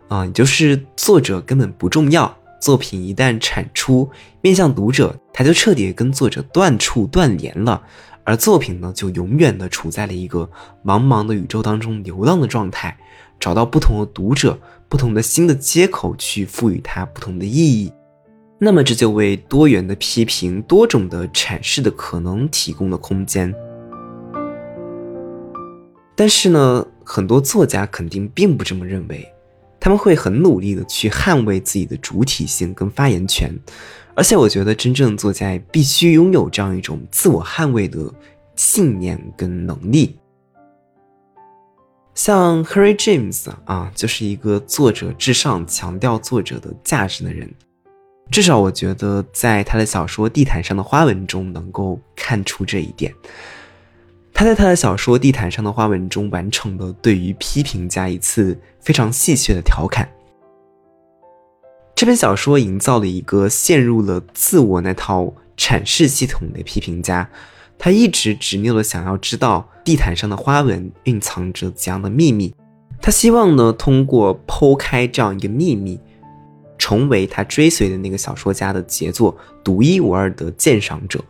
[0.09, 7.83] 啊，也就是作者根本不重要，作品一旦产出面向读者，他就彻底跟作者断处断联了。
[8.25, 10.49] 而作品呢，就永远的处在了一个
[10.85, 12.97] 茫茫的宇宙当中流浪的状态，
[13.41, 17.91] 找到不同的读者、不同的新的接口去赋予它不同的意义。
[18.59, 23.55] 那么这就为多元的批评、多种的阐释的可能提供了空间。
[26.15, 29.27] 但是呢，很多作家肯定并不这么认为，
[29.81, 33.53] 他们会很努力的去捍卫自己的主体性跟发言权。
[34.14, 38.12] 而且我觉得，真正的作家必须拥有这样一种自我捍卫的
[38.57, 40.16] 信念跟能力。
[42.14, 47.49] 像 Harry James 啊，就是一个作者至上、强调作者的价值的人。
[48.29, 53.14] 至少我觉得，在他的小说《地毯上的花纹》中能够看出这一点。
[54.39, 60.09] 他在他的小说《地毯上的花纹》中完成了对于批评家一次非常戏谑的调侃。
[61.93, 67.28] 这本小说营造了一个陷入了自我那套阐释系统的批评家，
[67.76, 72.55] 他一直执拗的想要知道地毯上的花纹蕴藏着怎样的秘密，
[73.03, 75.99] 他希望呢通过剖开这样一个秘密，
[76.78, 81.24] 成为他追随的那个小说家的杰作，独一无二的鉴赏者。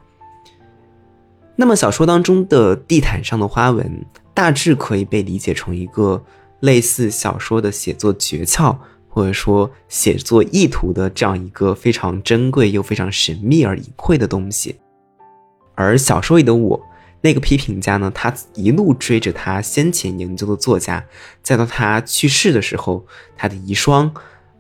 [1.61, 6.25] 那么小说当中的地毯上的花纹，大致可以被理解成一个
[6.61, 8.77] 类似小说的写作诀窍。
[9.11, 14.77] 或者说写作意图的这样一个非常珍贵又非常神秘而隐晦的东西，
[15.75, 16.81] 而小说里的我
[17.21, 21.05] 那个批评家呢，他一路追着他先前研究的作家，
[21.43, 23.05] 再到他去世的时候，
[23.35, 24.09] 他的遗孀，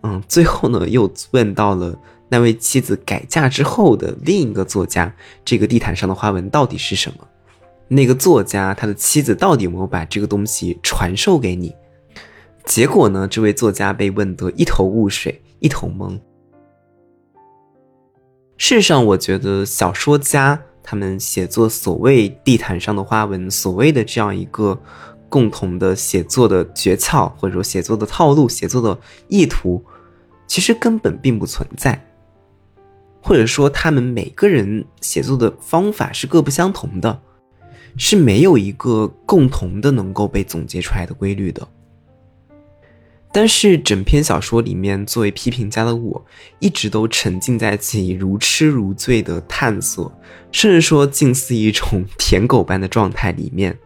[0.03, 1.97] 嗯，最后呢又问到了
[2.29, 5.15] 那位妻子改嫁之后的另一个作家，
[5.45, 7.27] 这个地毯上的花纹到底是什么？
[7.89, 11.75] 那个作家他的妻子到底有没有把这个东西传授给你？
[12.67, 13.27] 结果呢？
[13.27, 16.21] 这位作家被问得一头雾水，一头懵。
[18.59, 24.79] 事实上，我觉得小说家他们写作所谓地毯上的花纹，所谓的这样一个
[25.31, 28.99] 共同的写作的诀窍，或者说写作的套路、写作的
[29.29, 29.83] 意图，
[30.47, 32.05] 其实根本并不存在，
[33.21, 37.21] 或者说他们每个人写作的方法是各不相同的，
[37.97, 41.67] 是没有一个共同的能够被总结出来的规律的。
[43.31, 46.25] 但是整篇小说里面，作为批评家的我，
[46.61, 50.11] 一直都沉浸在自己如痴如醉的探索，
[50.51, 53.79] 甚至说近似一种 舔狗般的状态里面。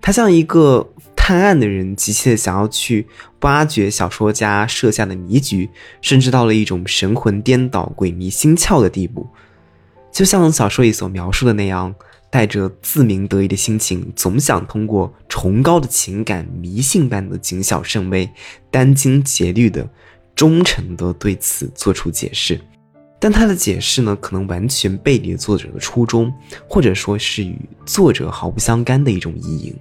[0.00, 0.88] 它像一个
[1.28, 3.06] 探案的人，急切的想要去
[3.42, 5.68] 挖掘小说家设下的谜局，
[6.00, 9.26] 甚至到了一种神魂颠倒、鬼迷心窍的地步。
[10.10, 11.94] 就像小说里所描述的那样。
[12.30, 18.28] 带着自鸣得意的心情，总想通过崇高的情感、迷信般的谨小慎微、
[18.70, 19.88] 殚精竭虑的、
[20.34, 22.60] 忠诚的对此做出解释，
[23.18, 26.30] 但他的解释呢，可能完全背离了作者的初衷，
[26.68, 29.74] 或者说是与作者毫不相干的一种意淫。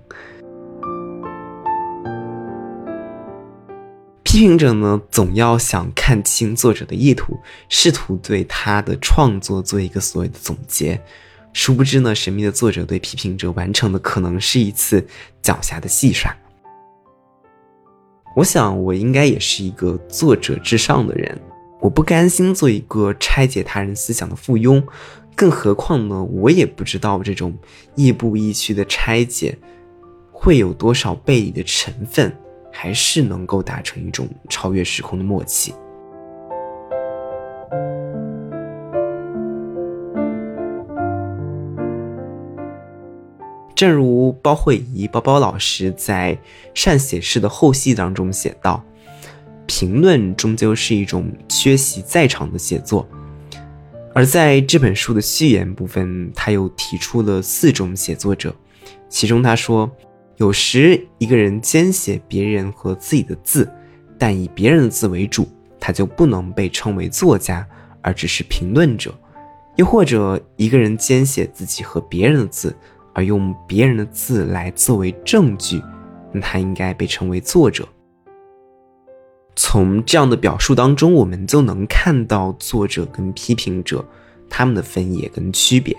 [4.27, 11.01] 批评者呢，总要想看清作者的意图，试图对他的创作做一个所谓的总结。
[11.53, 14.99] 殊不知呢，神秘的作者对批评者完成的可能是一次
[15.41, 16.35] 狡黠的戏耍。
[18.35, 21.39] 我想，我应该也是一个作者至上的人，
[21.79, 24.83] 我不甘心做一个拆解他人思想的附庸，
[25.37, 27.57] 更何况呢，我也不知道这种
[27.95, 29.57] 亦步亦趋的拆解
[30.33, 32.37] 会有多少背离的成分，
[32.79, 35.73] 还是能够达成一种超越时空的默契。
[43.73, 46.35] 正如包慧怡包包老师在
[46.75, 48.83] 《善写诗》的后戏当中写道
[49.65, 53.07] ：“评论终究是一种缺席在场的写作。”
[54.13, 58.53] 而在这本书的序言部分，他又提出了四种写作者，
[59.09, 59.89] 其中他说
[60.37, 63.71] ：“有时一个人兼写别人和自己的字，
[64.17, 65.47] 但以别人的字为主，
[65.79, 67.67] 他就不能被称为作家，
[68.01, 69.11] 而只是评论者；
[69.75, 72.75] 又或者一个人兼写自己和别人的字。”
[73.17, 75.81] 而用别人的字来作为证据，
[76.31, 77.83] 那他应该被称为作者。
[79.55, 84.07] 从这样的表述当中，我们就能看到作者跟批评者
[84.47, 85.97] 他们的分野跟区别。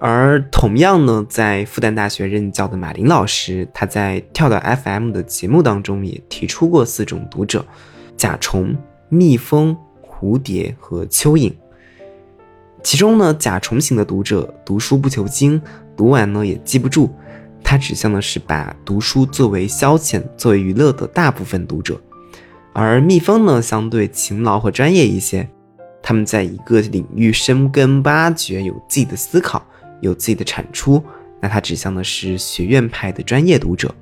[0.00, 7.62] 而同样呢，在复旦大学任教的马林老师，他在跳岛 FM 的节目当中也提出过四种读者：
[8.16, 8.74] 甲虫、
[9.10, 11.52] 蜜蜂、蝴蝶和蚯蚓。
[12.82, 15.60] 其中呢，甲虫型的读者读书不求精，
[15.94, 17.14] 读完呢也记不住。
[17.62, 22.00] 他指向的是把读书作为消遣、作为娱乐的大部分读者。
[22.72, 25.46] 而蜜蜂呢，相对勤劳和专业一些，
[26.02, 29.62] 他们在一个领域深耕挖掘，有自己的思考，
[30.00, 31.02] 有自己的产出。
[31.40, 33.94] 那它指向的是学院派的专业读者。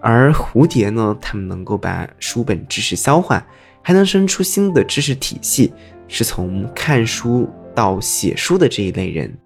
[0.00, 3.46] 而蝴蝶呢，他们能够把书本知识消化，
[3.82, 5.72] 还能生出新的知识体系，
[6.08, 7.48] 是从看书。
[7.76, 9.36] 到写书的这一类人，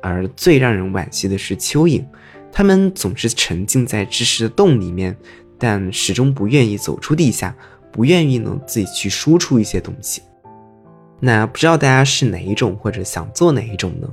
[0.00, 2.02] 而最让人惋惜的是蚯蚓，
[2.50, 5.14] 他们总是沉浸在知识的洞里面，
[5.58, 7.54] 但始终不愿意走出地下，
[7.92, 10.22] 不愿意呢自己去输出一些东西。
[11.20, 14.08] 那不知道大家是哪一种，或者想做哪一种呢？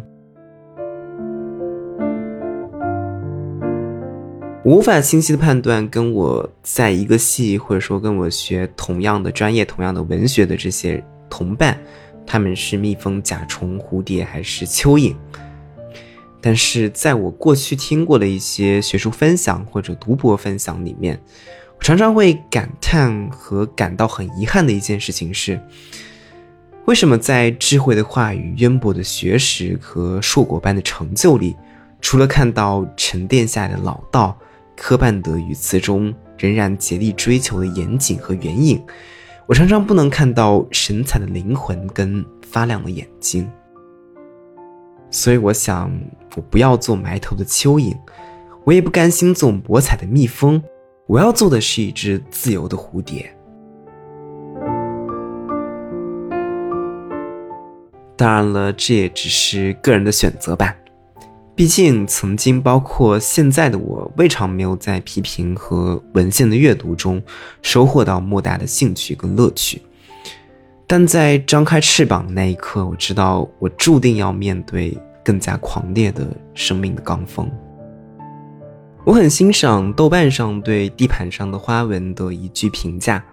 [4.66, 11.80] 无法清晰的判断，跟我在一个系，或者说跟我学同样的专业、同样的文学的这些同伴。
[12.26, 15.16] 他们是蜜蜂、甲虫、蝴蝶还是蚯蚓？
[16.41, 21.22] 但是在我过去听过的一些学术分享或者读博分享里面，
[21.78, 25.61] 我常常会感叹和感到很遗憾的一件事情是：
[26.86, 31.55] 为什么在智慧的话语、渊博的学识和硕果般的成就里，
[32.01, 34.36] 除了看到沉淀下的老道、
[34.76, 38.82] 科办的语词中仍然竭力追求的严谨和援引？
[39.47, 43.47] 我常常不能看到神采的灵魂跟发亮的眼睛，
[45.11, 45.91] 所以我想，
[46.36, 47.95] 我不要做埋头的蚯蚓，
[48.63, 50.61] 我也不甘心做博采的蜜蜂，
[51.05, 53.32] 我要做的是一只自由的蝴蝶。
[58.17, 60.76] 当然了，这也只是个人的选择吧。
[61.56, 67.24] 毕竟，曾经包括现在的我，未尝没有在批评和文献的阅读中
[67.62, 69.82] 收获到莫大的兴趣跟乐趣。
[70.86, 77.49] 但在张开翅膀的那一刻，我知道我注定要面对更加狂烈的生命的罡风。
[79.06, 83.24] 我很欣赏豆瓣上对地盘上的花纹的一句评价，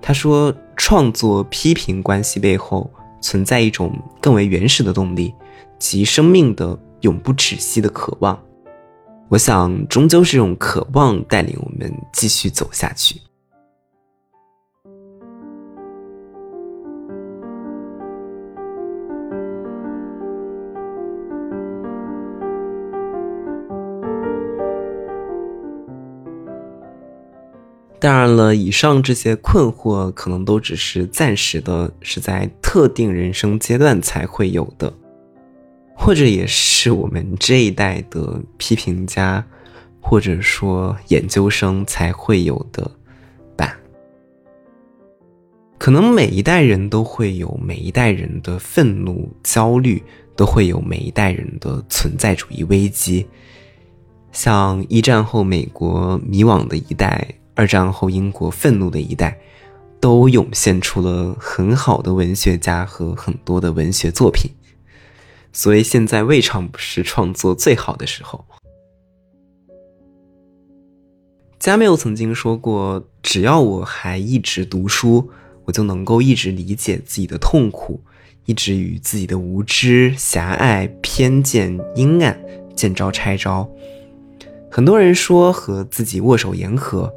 [0.00, 2.88] 他说：“创作批评关系背后
[3.20, 5.34] 存在一种更为原始的动力，
[5.80, 8.42] 即生命的。”永不止息的渴望，
[9.28, 13.20] 我想，终究是这种渴望带领我们继续走下去。
[27.98, 34.92] 当然了，以上这些困惑可能都只是暂时的，是在特定人生阶段才会有的。
[36.04, 39.44] 或者也是我们这一代的批评家，
[40.00, 42.90] 或者说研究生才会有的
[43.56, 43.78] 吧。
[45.78, 50.02] 可能每一代人都会有每一代人的愤怒、焦虑，
[50.34, 53.24] 都会有每一代人的存在主义危机。
[54.32, 57.24] 像一战后美国迷惘的一代，
[57.54, 59.38] 二战后英国愤怒的一代，
[60.00, 64.50] 都涌现出了很好的文学家和很多的文学作品。
[65.52, 68.44] 所以现在未尝不是创作最好的时候。
[71.58, 75.30] 加缪曾经说过：“只要我还一直读书，
[75.64, 78.00] 我就能够一直理解自己的痛苦，
[78.46, 82.36] 一直与自己的无知、狭隘、偏见、阴暗
[82.74, 83.70] 见招拆招。”
[84.68, 87.12] 很多人说和自己握手言和，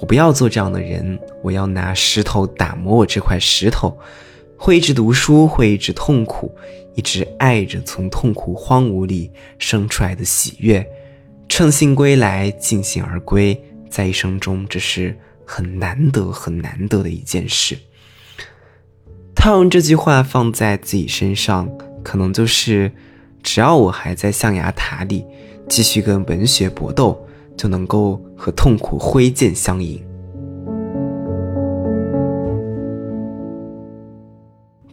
[0.00, 3.98] 我不要做这样的人，我要拿石头打磨我这块石头。
[4.56, 6.54] 会一直读书，会一直痛苦，
[6.94, 10.86] 一直爱着从痛苦荒芜里生出来的喜悦，
[11.48, 13.58] 乘兴归来，尽兴而归，
[13.90, 17.78] 在一生中，这是很难得、很难得的一件事。
[19.34, 21.68] 套用这句话放在自己身上，
[22.02, 22.92] 可能就是
[23.42, 25.24] 只要我还在象牙塔里
[25.68, 27.26] 继续跟文学搏斗，
[27.56, 30.02] 就能够和痛苦挥剑相迎。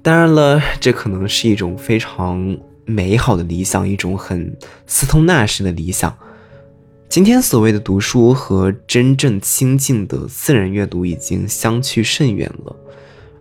[0.09, 4.57] 当然了，这可能是一种非常美好的理想，一种很
[4.87, 6.17] 斯通纳式的理想。
[7.07, 12.75] 今天所谓的读书和真正亲近的私人阅读已经相去甚远了，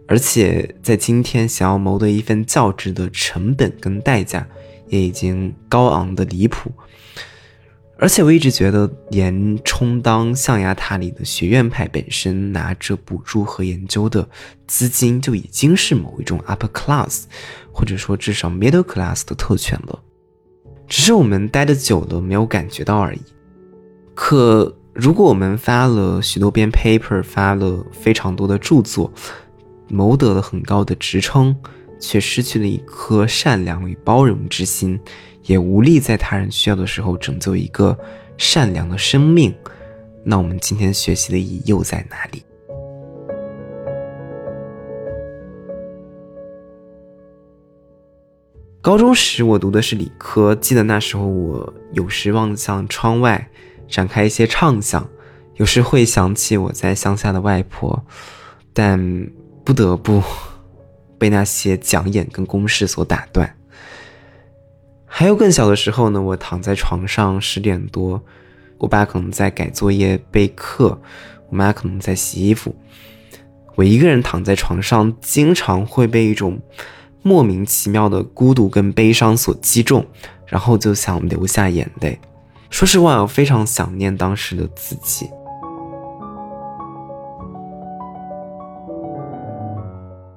[0.07, 4.47] 而且在今天想要谋得一份教职的成本跟代价
[4.89, 6.71] 也已经高昂的离谱。
[8.01, 14.27] 而且我一直觉得，连充当象牙塔里的学院派本身拿着补助和研究的
[14.69, 17.25] 资金就已经是某一种 upper class，
[17.73, 19.99] 或者说至少 middle class 的特权了，
[20.87, 23.21] 只是我们待的久了没有感觉到而已。
[24.15, 29.13] 可如果我们发了许多篇 paper，发了非常多的著作，
[29.89, 31.55] 谋得了很高的职称，
[32.01, 34.99] 却失去了一颗善良与包容之心，
[35.49, 37.99] 也无力在他人需要的时候拯救一个
[38.37, 39.53] 善良的生命，
[40.23, 42.45] 那我们今天学习的意义又在哪里？
[48.81, 53.49] 高中时我读的是理科，记得那时候我有时望向窗外。
[53.89, 55.09] 展开一些畅想，
[55.57, 58.05] 有时会想起我在乡下的外婆，
[58.75, 59.27] 但
[59.65, 60.23] 不得不
[61.19, 63.58] 被那些讲演跟公式所打断。
[65.11, 68.23] 还有更小的时候呢，我躺在床上十点多，
[68.77, 71.01] 我爸可能在改作业备课，
[71.49, 72.77] 我妈可能在洗衣服，
[73.75, 76.61] 我一个人躺在床上，经常会被一种
[77.23, 80.07] 莫名其妙的孤独跟悲伤所击中，
[80.47, 82.19] 然后就想流下眼泪。
[82.71, 85.29] 说实话，我非常想念当时的自己。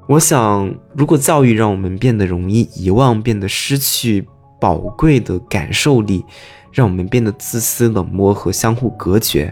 [0.07, 4.27] 我想，如果教育让我们变得容易遗忘，变得失去
[4.61, 6.23] 宝贵的感受力，
[6.71, 9.51] 让我们变得自私冷漠和相互隔绝，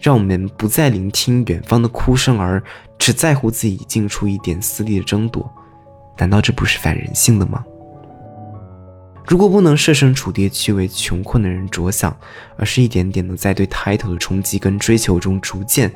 [0.00, 2.60] 让我们不再聆听远方的哭声，而
[2.98, 5.48] 只在乎自己进出一点私利的争夺，
[6.18, 7.64] 难道这不是反人性的吗？
[9.24, 12.14] 如果不能设身处地去为穷困的人着想，
[12.56, 15.92] 而是一点点的在对 title 的冲击跟追求中逐渐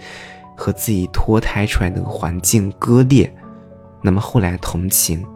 [0.56, 3.34] 和自己脱胎出来的环境割裂，
[4.00, 5.26] 那么后来同情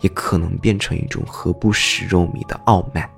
[0.00, 3.08] 也可能变成一种何不食肉糜的傲慢。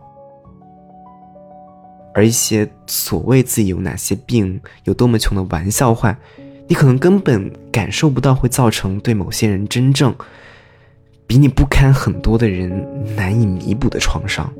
[2.12, 6.16] 而一些所谓自己有哪些病、有多么穷的玩笑话，
[6.66, 10.14] 你可能根本感受不到会造成对某些人真正。
[11.26, 12.70] 比你不堪很多的人
[13.14, 14.53] 难以弥补的创伤。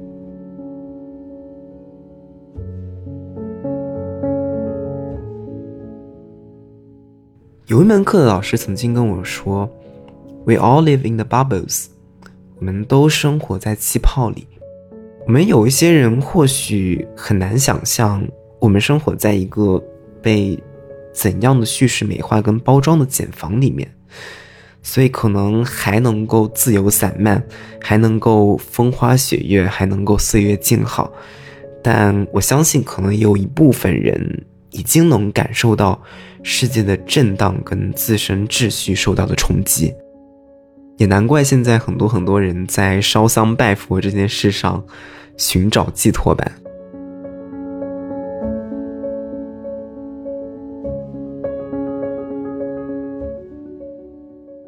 [7.67, 9.69] 有一门课的老师曾经跟我说
[10.45, 11.87] ：“We all live in the bubbles。”
[12.61, 14.47] 我们都生活在气泡里。
[15.27, 18.23] 我们有一些人或许很难想象，
[18.59, 19.83] 我们生活在一个
[20.21, 20.63] 被
[21.15, 23.91] 怎样的叙事美化跟包装的茧房里面。
[24.83, 27.43] 所以可能还能够自由散漫，
[27.81, 31.13] 还能够风花雪月，还能够岁月静好，
[31.83, 36.01] 但我相信可能有一部分人已经能感受到
[36.43, 39.93] 世界的震荡跟自身秩序受到的冲击，
[41.01, 44.85] 也难怪现在很多很多人在烧香拜佛这件事上
[45.39, 46.47] 寻找寄托吧。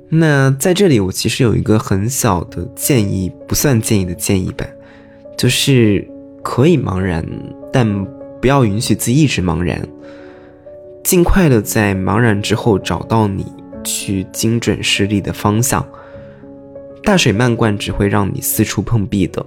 [0.09, 4.65] 那在这里，我其实有一个很小的建议，不算建议的建议吧，
[5.37, 6.03] 就是
[6.43, 7.23] 可以茫然，
[7.71, 8.07] 但
[8.41, 9.87] 不要允许自己一直茫然，
[11.05, 13.45] 尽快的在茫然之后找到你
[13.85, 15.87] 去精准施力的方向。
[17.03, 19.45] 大水漫灌只会让你四处碰壁的，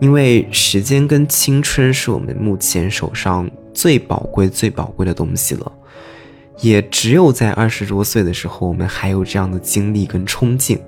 [0.00, 5.72] 因为时间跟青春是我们目前手上最宝贵、最宝贵的东西了。
[6.60, 10.78] 也只有在二十多岁的时候，我们还有这样的精力跟冲劲。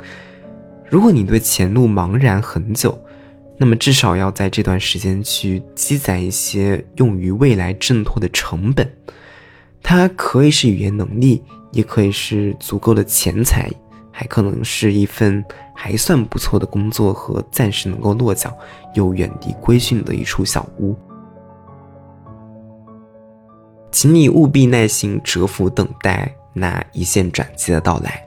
[0.88, 2.96] 如果你对前路茫然很久，
[3.58, 8.88] 那么至少要在这段时间去积攒一些用于未来挣脱的成本。
[9.82, 13.68] 它可以是语言能力，也可以是足够的钱财，
[14.12, 15.44] 还可能是一份
[15.74, 18.56] 还算不错的工作和暂时能够落脚
[18.94, 20.96] 又远离规训的一处小屋。
[23.90, 28.24] 请你务必耐心蛰伏等待那一线转机的到来。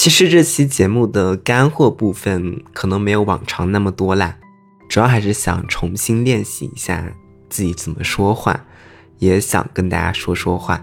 [0.00, 4.34] 其实这期节目的干货部分可能没有往常那么多啦，
[4.88, 7.12] 主要还是想重新练习一下
[7.50, 8.64] 自己怎么说话，
[9.18, 10.82] 也想跟大家说说话。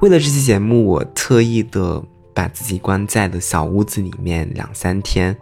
[0.00, 2.02] 为了这期节目，我特意的
[2.34, 5.38] 把自己关在了小屋子里面两三天。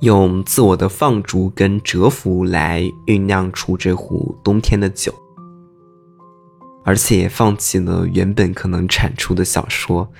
[0.00, 5.14] 用自我的放逐跟蛰伏来酝酿出这壶冬天的酒，
[6.84, 10.10] 而且也放弃了原本可能产出的小说，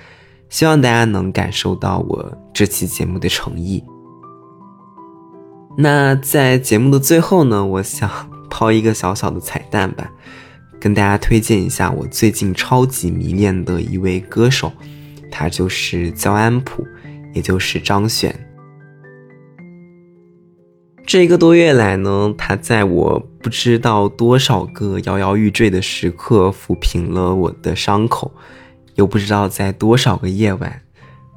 [0.49, 3.83] 希望大家能感受到我这期节目的诚意。
[5.79, 8.11] 那在节目的最后呢，我想
[8.51, 10.11] 抛一个小小的彩蛋吧，
[10.81, 14.73] 跟大家推荐一下我最近超级迷恋的一位歌手，
[15.31, 16.85] 他就是焦安普，
[17.33, 18.35] 也就是张悬。
[21.11, 28.31] 这一个多月来呢，他在我不知道多少个摇摇欲坠的时刻抚平了我的伤口，
[28.95, 30.83] 又不知道在多少个夜晚，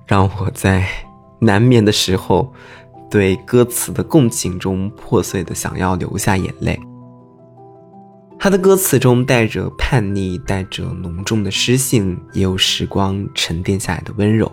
[0.06, 0.86] 让我在
[1.40, 2.54] 难眠的时候，
[3.10, 6.80] 对歌词的共情中破碎的想要流下眼泪。
[8.38, 14.52] 他的歌词中带着叛逆，带着浓重的诗性，也有时光沉淀下来的温柔。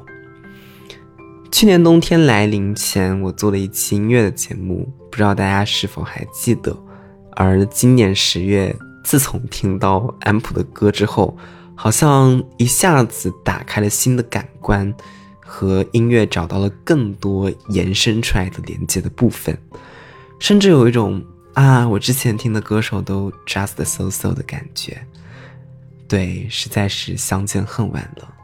[1.52, 6.74] 去年冬天来临前，我做了一期音乐的节目，不知道大家是否还记得。
[7.32, 8.74] 而今年十月，
[9.04, 11.36] 自从听到安普的歌之后，
[11.74, 14.94] 好像一下子打开了新的感官，
[15.40, 19.56] 和音乐找到了更多延伸出来的连接的部分，
[20.38, 21.22] 甚至有一种
[21.54, 25.04] 啊，我之前听的歌手都 just so so 的感觉。
[26.08, 28.34] 对，实在是相见恨晚了。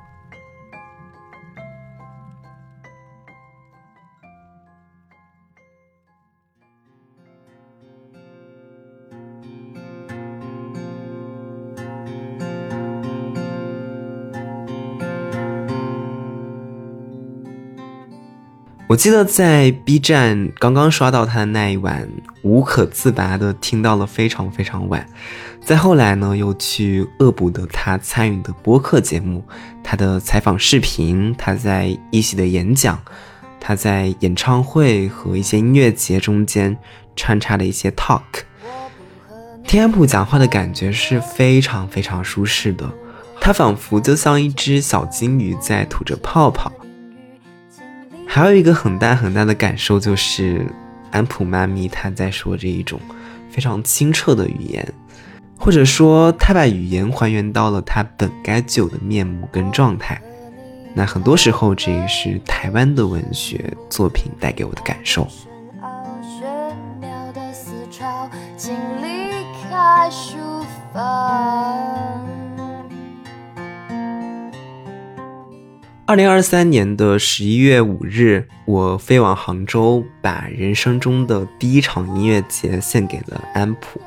[18.88, 22.08] 我记得在 B 站刚刚刷到他的那一晚，
[22.42, 25.04] 无可自拔的听到了非常非常晚。
[25.60, 29.44] 再后来呢，又去恶补的他参与的播客节目、
[29.82, 32.96] 他的采访视频、他在一席的演讲、
[33.58, 36.78] 他在演唱会和一些音乐节中间
[37.16, 38.22] 穿插的一些 talk。
[39.66, 42.88] 听安普讲话的感觉是非常非常舒适的，
[43.40, 46.70] 他仿佛就像一只小金鱼在吐着泡泡。
[48.36, 50.66] 还有一个很大很大的感受就是，
[51.10, 53.00] 安普妈咪她在说这一种
[53.50, 54.86] 非常清澈的语言，
[55.58, 60.20] 或者说她把语言还原到了它本该具有的面目跟状态。
[60.92, 65.26] 那很多时候，这也是台湾的文学作品带给我的感受。
[76.08, 84.00] 二零二三年的十一月五日，我飞往杭州，把人生中的第一场音乐节献给了安普。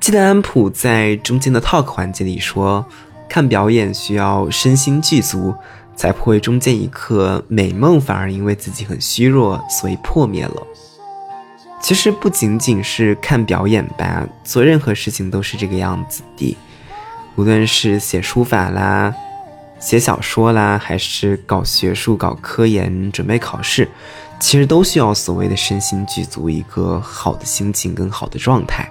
[0.00, 2.84] 记得安普在中间的 talk 环节里说
[3.30, 5.54] ：“看表演需要身心俱足，
[5.94, 10.66] 才不会中间一刻美梦反而因为自己很虚弱，所以破灭了。”
[11.80, 16.56] 其实不仅仅是看表演吧，做任何事情都是这个样子的，
[17.36, 19.14] 无论是写书法啦。
[19.82, 23.88] 写小说啦，还是搞学术、搞科研、准备考试，
[24.38, 28.88] 其实都需要所谓的身心俱足，一个好的心情跟好的状态。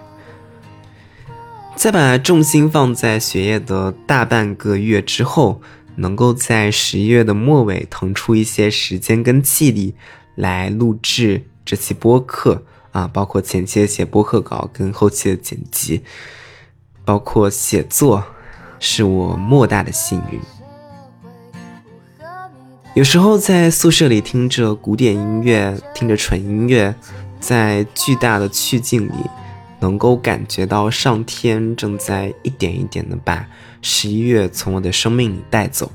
[1.77, 5.61] 再把重心放在学业的大半个月之后，
[5.95, 9.95] 能够在十一月的末尾腾出一些时间跟气力
[10.35, 16.03] 来录制这期播客啊，包括前期的写播客稿跟后期的剪辑，
[17.05, 18.23] 包括写作，
[18.77, 20.39] 是我莫大的幸运。
[22.93, 26.93] 有时候在宿舍里听着古典音乐，听着纯音乐，
[27.39, 29.13] 在巨大的曲径里，
[29.79, 33.47] 能够感觉到上天正在一点一点的把
[33.81, 35.89] 十一月从我的生命里带走。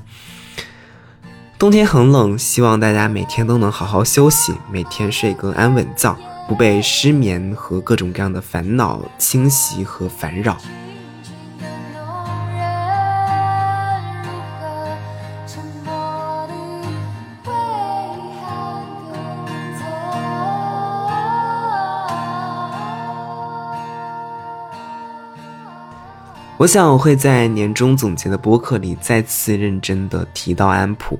[1.58, 6.16] 冬天很冷，希望大家每天都能好好休息，每天睡个安稳觉，
[6.48, 10.56] 不被失眠和各种各样的烦恼侵袭和烦扰。
[26.66, 31.16] 我想我会在年终总结的播客里再次认真的提到安普。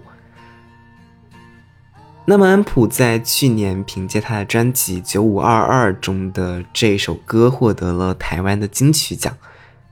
[2.25, 9.39] 那么安普在去年凭借他的专辑《九五二二》中的这首歌获得了台湾的金曲奖，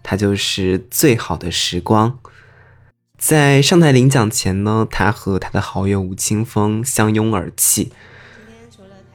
[0.02, 2.18] 它就是《最好的时光》。
[3.16, 7.92] 在上台领奖前呢，他和他的好友吴青峰相拥而泣。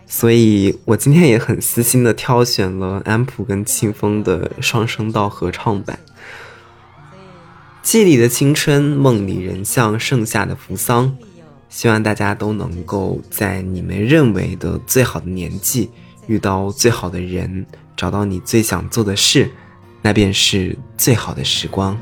[0.07, 5.99] 所以我今天也很私心的挑选了安普跟清风的双声道合唱版。
[7.89, 11.17] 记里的青春，梦里人像盛夏的扶桑。
[11.69, 15.89] 希望大家都能够在你们认为的最好的年纪，
[16.27, 17.65] 遇到最好的人，
[17.97, 19.49] 找到你最想做的事，
[20.03, 21.99] 那便是最好的时光。